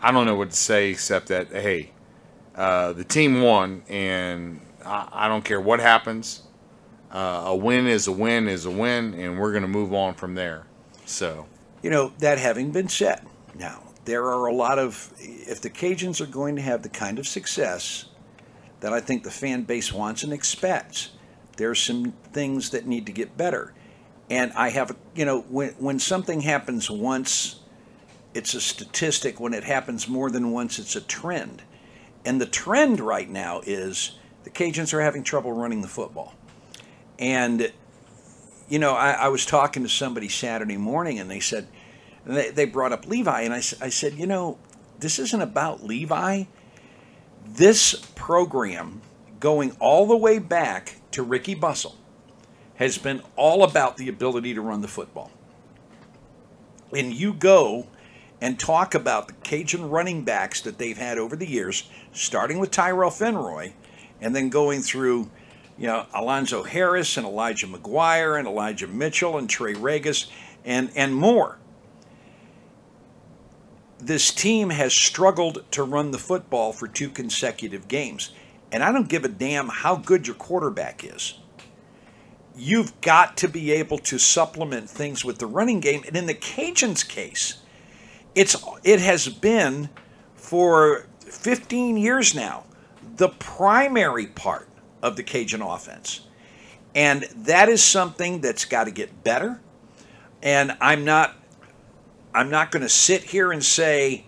I 0.01 0.11
don't 0.11 0.25
know 0.25 0.35
what 0.35 0.51
to 0.51 0.55
say 0.55 0.89
except 0.89 1.27
that 1.27 1.47
hey, 1.51 1.91
uh, 2.55 2.93
the 2.93 3.03
team 3.03 3.41
won, 3.41 3.83
and 3.89 4.61
I, 4.85 5.07
I 5.11 5.27
don't 5.27 5.43
care 5.43 5.61
what 5.61 5.79
happens. 5.79 6.43
Uh, 7.11 7.43
a 7.47 7.55
win 7.55 7.87
is 7.87 8.07
a 8.07 8.11
win 8.11 8.47
is 8.47 8.65
a 8.65 8.71
win, 8.71 9.13
and 9.15 9.39
we're 9.39 9.51
going 9.51 9.63
to 9.63 9.67
move 9.67 9.93
on 9.93 10.13
from 10.13 10.35
there. 10.35 10.65
So, 11.05 11.47
You 11.81 11.89
know, 11.89 12.13
that 12.19 12.37
having 12.37 12.71
been 12.71 12.87
said, 12.87 13.25
now, 13.57 13.81
there 14.05 14.25
are 14.25 14.45
a 14.45 14.53
lot 14.53 14.77
of, 14.77 15.11
if 15.19 15.61
the 15.61 15.69
Cajuns 15.69 16.21
are 16.21 16.27
going 16.27 16.55
to 16.55 16.61
have 16.61 16.83
the 16.83 16.89
kind 16.89 17.17
of 17.17 17.27
success 17.27 18.05
that 18.79 18.93
I 18.93 18.99
think 18.99 19.23
the 19.23 19.31
fan 19.31 19.63
base 19.63 19.91
wants 19.91 20.23
and 20.23 20.31
expects, 20.31 21.09
there 21.57 21.69
are 21.69 21.75
some 21.75 22.13
things 22.31 22.69
that 22.69 22.85
need 22.85 23.05
to 23.07 23.11
get 23.11 23.35
better. 23.35 23.73
And 24.29 24.53
I 24.53 24.69
have, 24.69 24.95
you 25.15 25.25
know, 25.25 25.41
when, 25.41 25.69
when 25.79 25.99
something 25.99 26.41
happens 26.41 26.89
once, 26.89 27.59
it's 28.33 28.53
a 28.53 28.61
statistic. 28.61 29.39
When 29.39 29.53
it 29.53 29.63
happens 29.63 30.07
more 30.07 30.29
than 30.29 30.51
once, 30.51 30.77
it's 30.77 30.95
a 30.95 31.01
trend. 31.01 31.63
And 32.23 32.39
the 32.39 32.45
trend 32.45 32.99
right 32.99 33.29
now 33.29 33.61
is 33.65 34.17
the 34.43 34.51
Cajuns 34.51 34.93
are 34.93 35.01
having 35.01 35.23
trouble 35.23 35.51
running 35.51 35.81
the 35.81 35.87
football. 35.87 36.35
And 37.19 37.71
you 38.69 38.79
know, 38.79 38.93
I, 38.93 39.11
I 39.11 39.27
was 39.29 39.45
talking 39.45 39.83
to 39.83 39.89
somebody 39.89 40.29
Saturday 40.29 40.77
morning, 40.77 41.19
and 41.19 41.29
they 41.29 41.39
said, 41.39 41.67
and 42.25 42.37
they, 42.37 42.51
they 42.51 42.65
brought 42.65 42.93
up 42.93 43.07
Levi, 43.07 43.41
and 43.41 43.53
I 43.53 43.59
said, 43.59 44.13
you 44.13 44.27
know, 44.27 44.59
this 44.99 45.17
isn't 45.17 45.41
about 45.41 45.83
Levi. 45.83 46.43
This 47.45 47.95
program, 48.15 49.01
going 49.39 49.75
all 49.79 50.05
the 50.05 50.15
way 50.15 50.37
back 50.37 50.97
to 51.11 51.23
Rickey 51.23 51.55
Bustle, 51.55 51.95
has 52.75 52.97
been 52.97 53.21
all 53.35 53.63
about 53.63 53.97
the 53.97 54.07
ability 54.07 54.53
to 54.53 54.61
run 54.61 54.81
the 54.81 54.87
football. 54.87 55.31
And 56.95 57.13
you 57.13 57.33
go 57.33 57.87
and 58.39 58.59
talk 58.59 58.93
about 58.93 59.27
the 59.27 59.33
Cajun 59.33 59.89
running 59.89 60.23
backs 60.23 60.61
that 60.61 60.77
they've 60.77 60.97
had 60.97 61.17
over 61.17 61.35
the 61.35 61.49
years, 61.49 61.89
starting 62.13 62.59
with 62.59 62.71
Tyrell 62.71 63.09
Fenroy, 63.09 63.73
and 64.21 64.35
then 64.35 64.49
going 64.49 64.81
through, 64.81 65.29
you 65.79 65.87
know, 65.87 66.05
Alonzo 66.13 66.63
Harris 66.63 67.15
and 67.15 67.25
Elijah 67.25 67.65
McGuire 67.65 68.37
and 68.37 68.45
Elijah 68.47 68.87
Mitchell 68.87 69.37
and 69.37 69.49
Trey 69.49 69.73
Ragas 69.73 70.29
and, 70.65 70.91
and 70.93 71.15
more. 71.15 71.57
This 73.97 74.31
team 74.31 74.71
has 74.71 74.93
struggled 74.93 75.63
to 75.71 75.83
run 75.83 76.11
the 76.11 76.17
football 76.17 76.73
for 76.73 76.87
two 76.87 77.09
consecutive 77.09 77.87
games. 77.87 78.31
And 78.73 78.83
I 78.83 78.91
don't 78.91 79.07
give 79.07 79.23
a 79.23 79.29
damn 79.29 79.69
how 79.69 79.95
good 79.95 80.27
your 80.27 80.35
quarterback 80.35 81.03
is. 81.03 81.39
You've 82.57 82.99
got 82.99 83.37
to 83.37 83.47
be 83.47 83.71
able 83.71 83.99
to 83.99 84.17
supplement 84.17 84.89
things 84.89 85.23
with 85.23 85.37
the 85.37 85.47
running 85.47 85.79
game. 85.79 86.03
And 86.05 86.15
in 86.17 86.25
the 86.25 86.33
Cajuns' 86.33 87.07
case, 87.07 87.61
it's 88.35 88.55
it 88.83 88.99
has 88.99 89.29
been 89.29 89.89
for 90.35 91.07
15 91.21 91.95
years 91.95 92.35
now 92.35 92.65
the 93.19 93.29
primary 93.29 94.27
part 94.27 94.68
of 95.01 95.15
the 95.15 95.23
Cajun 95.23 95.61
offense. 95.61 96.21
And 96.95 97.23
that 97.35 97.69
is 97.69 97.83
something 97.83 98.41
that's 98.41 98.65
got 98.65 98.85
to 98.85 98.91
get 98.91 99.23
better. 99.23 99.61
And 100.41 100.75
I'm 100.81 101.05
not 101.05 101.35
I'm 102.33 102.49
not 102.49 102.71
going 102.71 102.83
to 102.83 102.89
sit 102.89 103.23
here 103.23 103.51
and 103.51 103.63
say 103.63 104.25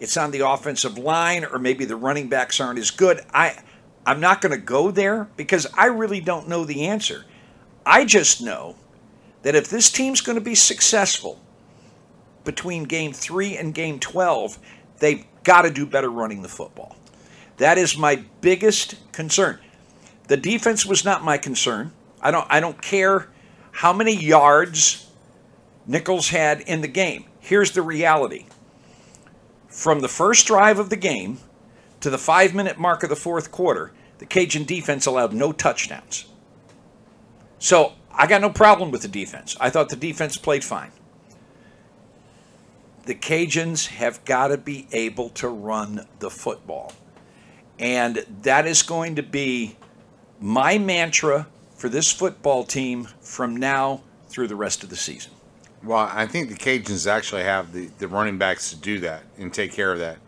it's 0.00 0.16
on 0.16 0.30
the 0.32 0.46
offensive 0.46 0.98
line 0.98 1.44
or 1.44 1.58
maybe 1.58 1.84
the 1.84 1.96
running 1.96 2.28
backs 2.28 2.60
aren't 2.60 2.78
as 2.78 2.90
good. 2.90 3.20
I 3.32 3.62
I'm 4.04 4.20
not 4.20 4.40
going 4.40 4.52
to 4.52 4.64
go 4.64 4.90
there 4.90 5.28
because 5.36 5.66
I 5.74 5.86
really 5.86 6.20
don't 6.20 6.48
know 6.48 6.64
the 6.64 6.86
answer. 6.86 7.24
I 7.84 8.04
just 8.04 8.40
know 8.40 8.76
that 9.42 9.54
if 9.54 9.68
this 9.68 9.90
team's 9.90 10.20
going 10.20 10.38
to 10.38 10.44
be 10.44 10.54
successful 10.54 11.40
between 12.44 12.84
game 12.84 13.12
3 13.12 13.56
and 13.56 13.74
game 13.74 13.98
12, 13.98 14.58
they've 14.98 15.24
got 15.44 15.62
to 15.62 15.70
do 15.70 15.86
better 15.86 16.10
running 16.10 16.42
the 16.42 16.48
football. 16.48 16.96
That 17.58 17.78
is 17.78 17.96
my 17.96 18.24
biggest 18.40 18.96
concern. 19.12 19.58
The 20.28 20.36
defense 20.36 20.84
was 20.84 21.04
not 21.04 21.24
my 21.24 21.38
concern. 21.38 21.92
I 22.20 22.30
don't 22.30 22.46
I 22.50 22.60
don't 22.60 22.80
care 22.80 23.28
how 23.72 23.92
many 23.92 24.14
yards 24.14 25.10
Nicholls 25.86 26.30
had 26.30 26.60
in 26.60 26.80
the 26.80 26.88
game. 26.88 27.26
Here's 27.40 27.72
the 27.72 27.82
reality. 27.82 28.46
From 29.68 30.00
the 30.00 30.08
first 30.08 30.46
drive 30.46 30.78
of 30.78 30.90
the 30.90 30.96
game 30.96 31.38
to 32.00 32.10
the 32.10 32.16
5-minute 32.16 32.78
mark 32.78 33.02
of 33.02 33.10
the 33.10 33.16
fourth 33.16 33.52
quarter, 33.52 33.92
the 34.18 34.26
Cajun 34.26 34.64
defense 34.64 35.06
allowed 35.06 35.32
no 35.32 35.52
touchdowns. 35.52 36.26
So, 37.58 37.92
I 38.10 38.26
got 38.26 38.40
no 38.40 38.50
problem 38.50 38.90
with 38.90 39.02
the 39.02 39.08
defense. 39.08 39.56
I 39.60 39.70
thought 39.70 39.90
the 39.90 39.96
defense 39.96 40.36
played 40.36 40.64
fine 40.64 40.92
the 43.06 43.14
Cajuns 43.14 43.86
have 43.86 44.24
got 44.24 44.48
to 44.48 44.58
be 44.58 44.88
able 44.92 45.30
to 45.30 45.48
run 45.48 46.06
the 46.18 46.28
football. 46.28 46.92
And 47.78 48.24
that 48.42 48.66
is 48.66 48.82
going 48.82 49.16
to 49.16 49.22
be 49.22 49.76
my 50.40 50.78
mantra 50.78 51.46
for 51.76 51.88
this 51.88 52.10
football 52.10 52.64
team 52.64 53.08
from 53.20 53.56
now 53.56 54.02
through 54.28 54.48
the 54.48 54.56
rest 54.56 54.82
of 54.82 54.90
the 54.90 54.96
season. 54.96 55.32
well, 55.82 56.10
I 56.12 56.26
think 56.26 56.48
the 56.48 56.54
Cajuns 56.54 57.06
actually 57.06 57.44
have 57.44 57.72
the, 57.72 57.88
the 57.98 58.08
running 58.08 58.38
backs 58.38 58.70
to 58.70 58.76
do 58.76 58.98
that 59.00 59.22
and 59.38 59.52
take 59.52 59.72
care 59.72 59.92
of 59.92 59.98
that. 59.98 60.18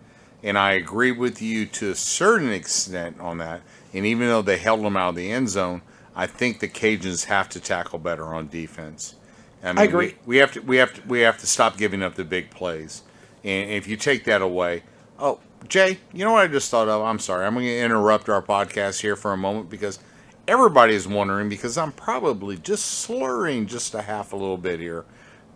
And 0.42 0.56
I 0.56 0.72
agree 0.72 1.10
with 1.10 1.42
you 1.42 1.66
to 1.66 1.90
a 1.90 1.94
certain 1.94 2.52
extent 2.52 3.18
on 3.18 3.38
that. 3.38 3.62
And 3.92 4.06
even 4.06 4.28
though 4.28 4.42
they 4.42 4.58
held 4.58 4.84
them 4.84 4.96
out 4.96 5.10
of 5.10 5.14
the 5.16 5.32
end 5.32 5.48
zone, 5.48 5.82
I 6.14 6.26
think 6.26 6.60
the 6.60 6.68
Cajuns 6.68 7.24
have 7.24 7.48
to 7.50 7.60
tackle 7.60 7.98
better 7.98 8.24
on 8.26 8.48
defense. 8.48 9.14
I, 9.62 9.72
mean, 9.72 9.84
agree. 9.84 10.14
We, 10.26 10.34
we 10.34 10.36
have 10.36 10.52
to 10.52 10.60
we 10.60 10.76
have 10.76 10.94
to 10.94 11.02
we 11.08 11.20
have 11.20 11.38
to 11.38 11.46
stop 11.46 11.76
giving 11.76 12.02
up 12.02 12.14
the 12.14 12.24
big 12.24 12.50
plays. 12.50 13.02
And 13.42 13.70
if 13.70 13.88
you 13.88 13.96
take 13.96 14.24
that 14.24 14.42
away, 14.42 14.84
oh 15.18 15.40
Jay, 15.66 15.98
you 16.12 16.24
know 16.24 16.32
what 16.32 16.44
I 16.44 16.46
just 16.46 16.70
thought 16.70 16.88
of? 16.88 17.02
I'm 17.02 17.18
sorry, 17.18 17.46
I'm 17.46 17.54
going 17.54 17.66
to 17.66 17.78
interrupt 17.80 18.28
our 18.28 18.42
podcast 18.42 19.00
here 19.00 19.16
for 19.16 19.32
a 19.32 19.36
moment 19.36 19.68
because 19.68 19.98
everybody 20.46 20.94
is 20.94 21.06
wondering 21.08 21.48
because 21.48 21.76
I'm 21.76 21.92
probably 21.92 22.56
just 22.56 22.84
slurring 22.86 23.66
just 23.66 23.94
a 23.94 24.02
half 24.02 24.32
a 24.32 24.36
little 24.36 24.56
bit 24.56 24.80
here. 24.80 25.04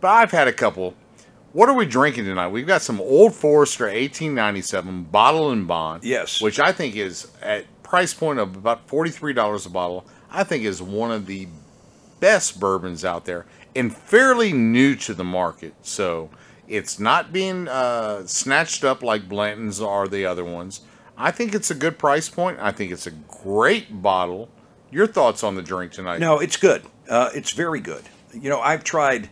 But 0.01 0.09
I've 0.09 0.31
had 0.31 0.47
a 0.47 0.53
couple. 0.53 0.95
What 1.53 1.69
are 1.69 1.75
we 1.75 1.85
drinking 1.85 2.25
tonight? 2.25 2.49
We've 2.49 2.67
got 2.67 2.81
some 2.81 2.99
Old 2.99 3.33
Forester 3.33 3.85
1897 3.85 5.03
bottle 5.05 5.51
and 5.51 5.67
bond. 5.67 6.03
Yes. 6.03 6.41
Which 6.41 6.59
I 6.59 6.71
think 6.71 6.95
is 6.95 7.31
at 7.41 7.65
price 7.83 8.13
point 8.13 8.39
of 8.39 8.55
about 8.55 8.87
$43 8.87 9.65
a 9.65 9.69
bottle. 9.69 10.05
I 10.31 10.43
think 10.43 10.63
is 10.63 10.81
one 10.81 11.11
of 11.11 11.25
the 11.27 11.47
best 12.19 12.59
bourbons 12.59 13.05
out 13.05 13.25
there. 13.25 13.45
and 13.75 13.95
fairly 13.95 14.53
new 14.53 14.95
to 14.95 15.13
the 15.15 15.23
market. 15.23 15.73
So 15.81 16.29
it's 16.67 16.99
not 16.99 17.33
being 17.33 17.67
uh, 17.67 18.25
snatched 18.25 18.83
up 18.83 19.03
like 19.03 19.27
Blanton's 19.27 19.81
or 19.81 20.07
the 20.07 20.25
other 20.25 20.45
ones. 20.45 20.81
I 21.17 21.31
think 21.31 21.53
it's 21.53 21.69
a 21.69 21.75
good 21.75 21.99
price 21.99 22.29
point. 22.29 22.59
I 22.59 22.71
think 22.71 22.91
it's 22.91 23.07
a 23.07 23.11
great 23.11 24.01
bottle. 24.01 24.49
Your 24.91 25.07
thoughts 25.07 25.43
on 25.43 25.55
the 25.55 25.61
drink 25.61 25.91
tonight? 25.91 26.19
No, 26.19 26.39
it's 26.39 26.57
good. 26.57 26.83
Uh, 27.09 27.29
it's 27.33 27.51
very 27.51 27.79
good. 27.79 28.03
You 28.33 28.49
know, 28.49 28.59
I've 28.59 28.83
tried 28.83 29.29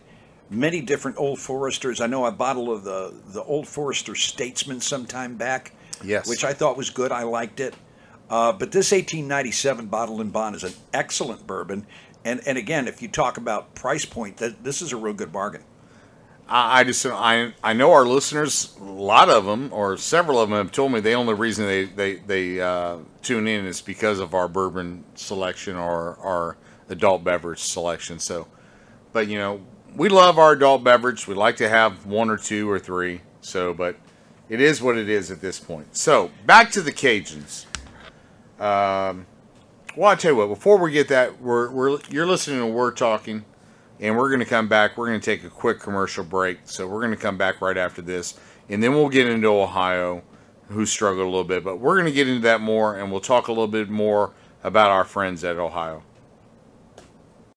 many 0.50 0.80
different 0.80 1.18
Old 1.18 1.38
Foresters. 1.38 2.00
I 2.00 2.06
know 2.06 2.26
a 2.26 2.32
bottle 2.32 2.72
of 2.72 2.84
the 2.84 3.14
the 3.28 3.42
Old 3.42 3.66
Forester 3.66 4.14
Statesman 4.14 4.80
sometime 4.80 5.36
back. 5.36 5.72
Yes. 6.04 6.28
Which 6.28 6.44
I 6.44 6.52
thought 6.52 6.76
was 6.76 6.90
good. 6.90 7.12
I 7.12 7.22
liked 7.22 7.60
it. 7.60 7.74
Uh, 8.28 8.52
but 8.52 8.72
this 8.72 8.92
1897 8.92 9.86
bottle 9.86 10.20
and 10.20 10.32
bond 10.32 10.56
is 10.56 10.64
an 10.64 10.72
excellent 10.92 11.46
bourbon. 11.46 11.86
And 12.24 12.40
and 12.46 12.58
again, 12.58 12.86
if 12.86 13.02
you 13.02 13.08
talk 13.08 13.36
about 13.36 13.74
price 13.74 14.04
point, 14.04 14.36
that 14.38 14.62
this 14.62 14.82
is 14.82 14.92
a 14.92 14.96
real 14.96 15.14
good 15.14 15.32
bargain. 15.32 15.62
I, 16.52 16.80
I 16.80 16.84
just 16.84 17.06
I 17.06 17.54
I 17.64 17.72
know 17.72 17.92
our 17.92 18.04
listeners, 18.04 18.76
a 18.78 18.84
lot 18.84 19.30
of 19.30 19.46
them 19.46 19.70
or 19.72 19.96
several 19.96 20.38
of 20.38 20.50
them 20.50 20.58
have 20.58 20.70
told 20.70 20.92
me 20.92 21.00
the 21.00 21.14
only 21.14 21.32
reason 21.32 21.66
they 21.66 21.84
they 21.86 22.14
they 22.16 22.60
uh, 22.60 22.98
tune 23.22 23.48
in 23.48 23.64
is 23.64 23.80
because 23.80 24.18
of 24.18 24.34
our 24.34 24.48
bourbon 24.48 25.04
selection 25.14 25.76
or 25.76 26.18
our 26.18 26.58
adult 26.90 27.24
beverage 27.24 27.60
selection. 27.60 28.18
So, 28.18 28.46
but 29.14 29.28
you 29.28 29.38
know, 29.38 29.62
we 29.96 30.10
love 30.10 30.38
our 30.38 30.52
adult 30.52 30.84
beverage. 30.84 31.26
We 31.26 31.34
like 31.34 31.56
to 31.56 31.68
have 31.70 32.04
one 32.04 32.28
or 32.28 32.36
two 32.36 32.70
or 32.70 32.78
three. 32.78 33.22
So, 33.40 33.72
but 33.72 33.96
it 34.50 34.60
is 34.60 34.82
what 34.82 34.98
it 34.98 35.08
is 35.08 35.30
at 35.30 35.40
this 35.40 35.58
point. 35.58 35.96
So, 35.96 36.30
back 36.44 36.70
to 36.72 36.82
the 36.82 36.92
Cajuns. 36.92 37.64
Um, 38.60 39.26
well, 39.96 40.10
I 40.10 40.14
tell 40.16 40.32
you 40.32 40.36
what. 40.36 40.48
Before 40.48 40.76
we 40.76 40.92
get 40.92 41.08
that, 41.08 41.40
we're, 41.40 41.70
we're 41.70 41.98
you're 42.10 42.26
listening 42.26 42.60
to 42.60 42.66
We're 42.66 42.90
Talking, 42.90 43.44
and 44.02 44.18
we're 44.18 44.28
going 44.28 44.40
to 44.40 44.44
come 44.44 44.68
back. 44.68 44.98
We're 44.98 45.06
going 45.06 45.20
to 45.20 45.24
take 45.24 45.44
a 45.44 45.48
quick 45.48 45.80
commercial 45.80 46.24
break. 46.24 46.58
So 46.64 46.86
we're 46.86 47.00
going 47.00 47.12
to 47.12 47.16
come 47.16 47.38
back 47.38 47.62
right 47.62 47.78
after 47.78 48.02
this, 48.02 48.38
and 48.68 48.82
then 48.82 48.92
we'll 48.92 49.08
get 49.08 49.28
into 49.28 49.48
Ohio, 49.48 50.22
who 50.68 50.84
struggled 50.84 51.26
a 51.26 51.30
little 51.30 51.44
bit. 51.44 51.64
But 51.64 51.78
we're 51.78 51.94
going 51.94 52.06
to 52.06 52.12
get 52.12 52.28
into 52.28 52.42
that 52.42 52.60
more, 52.60 52.98
and 52.98 53.10
we'll 53.10 53.20
talk 53.20 53.48
a 53.48 53.52
little 53.52 53.68
bit 53.68 53.88
more 53.88 54.32
about 54.64 54.90
our 54.90 55.04
friends 55.04 55.44
at 55.44 55.56
Ohio. 55.56 56.02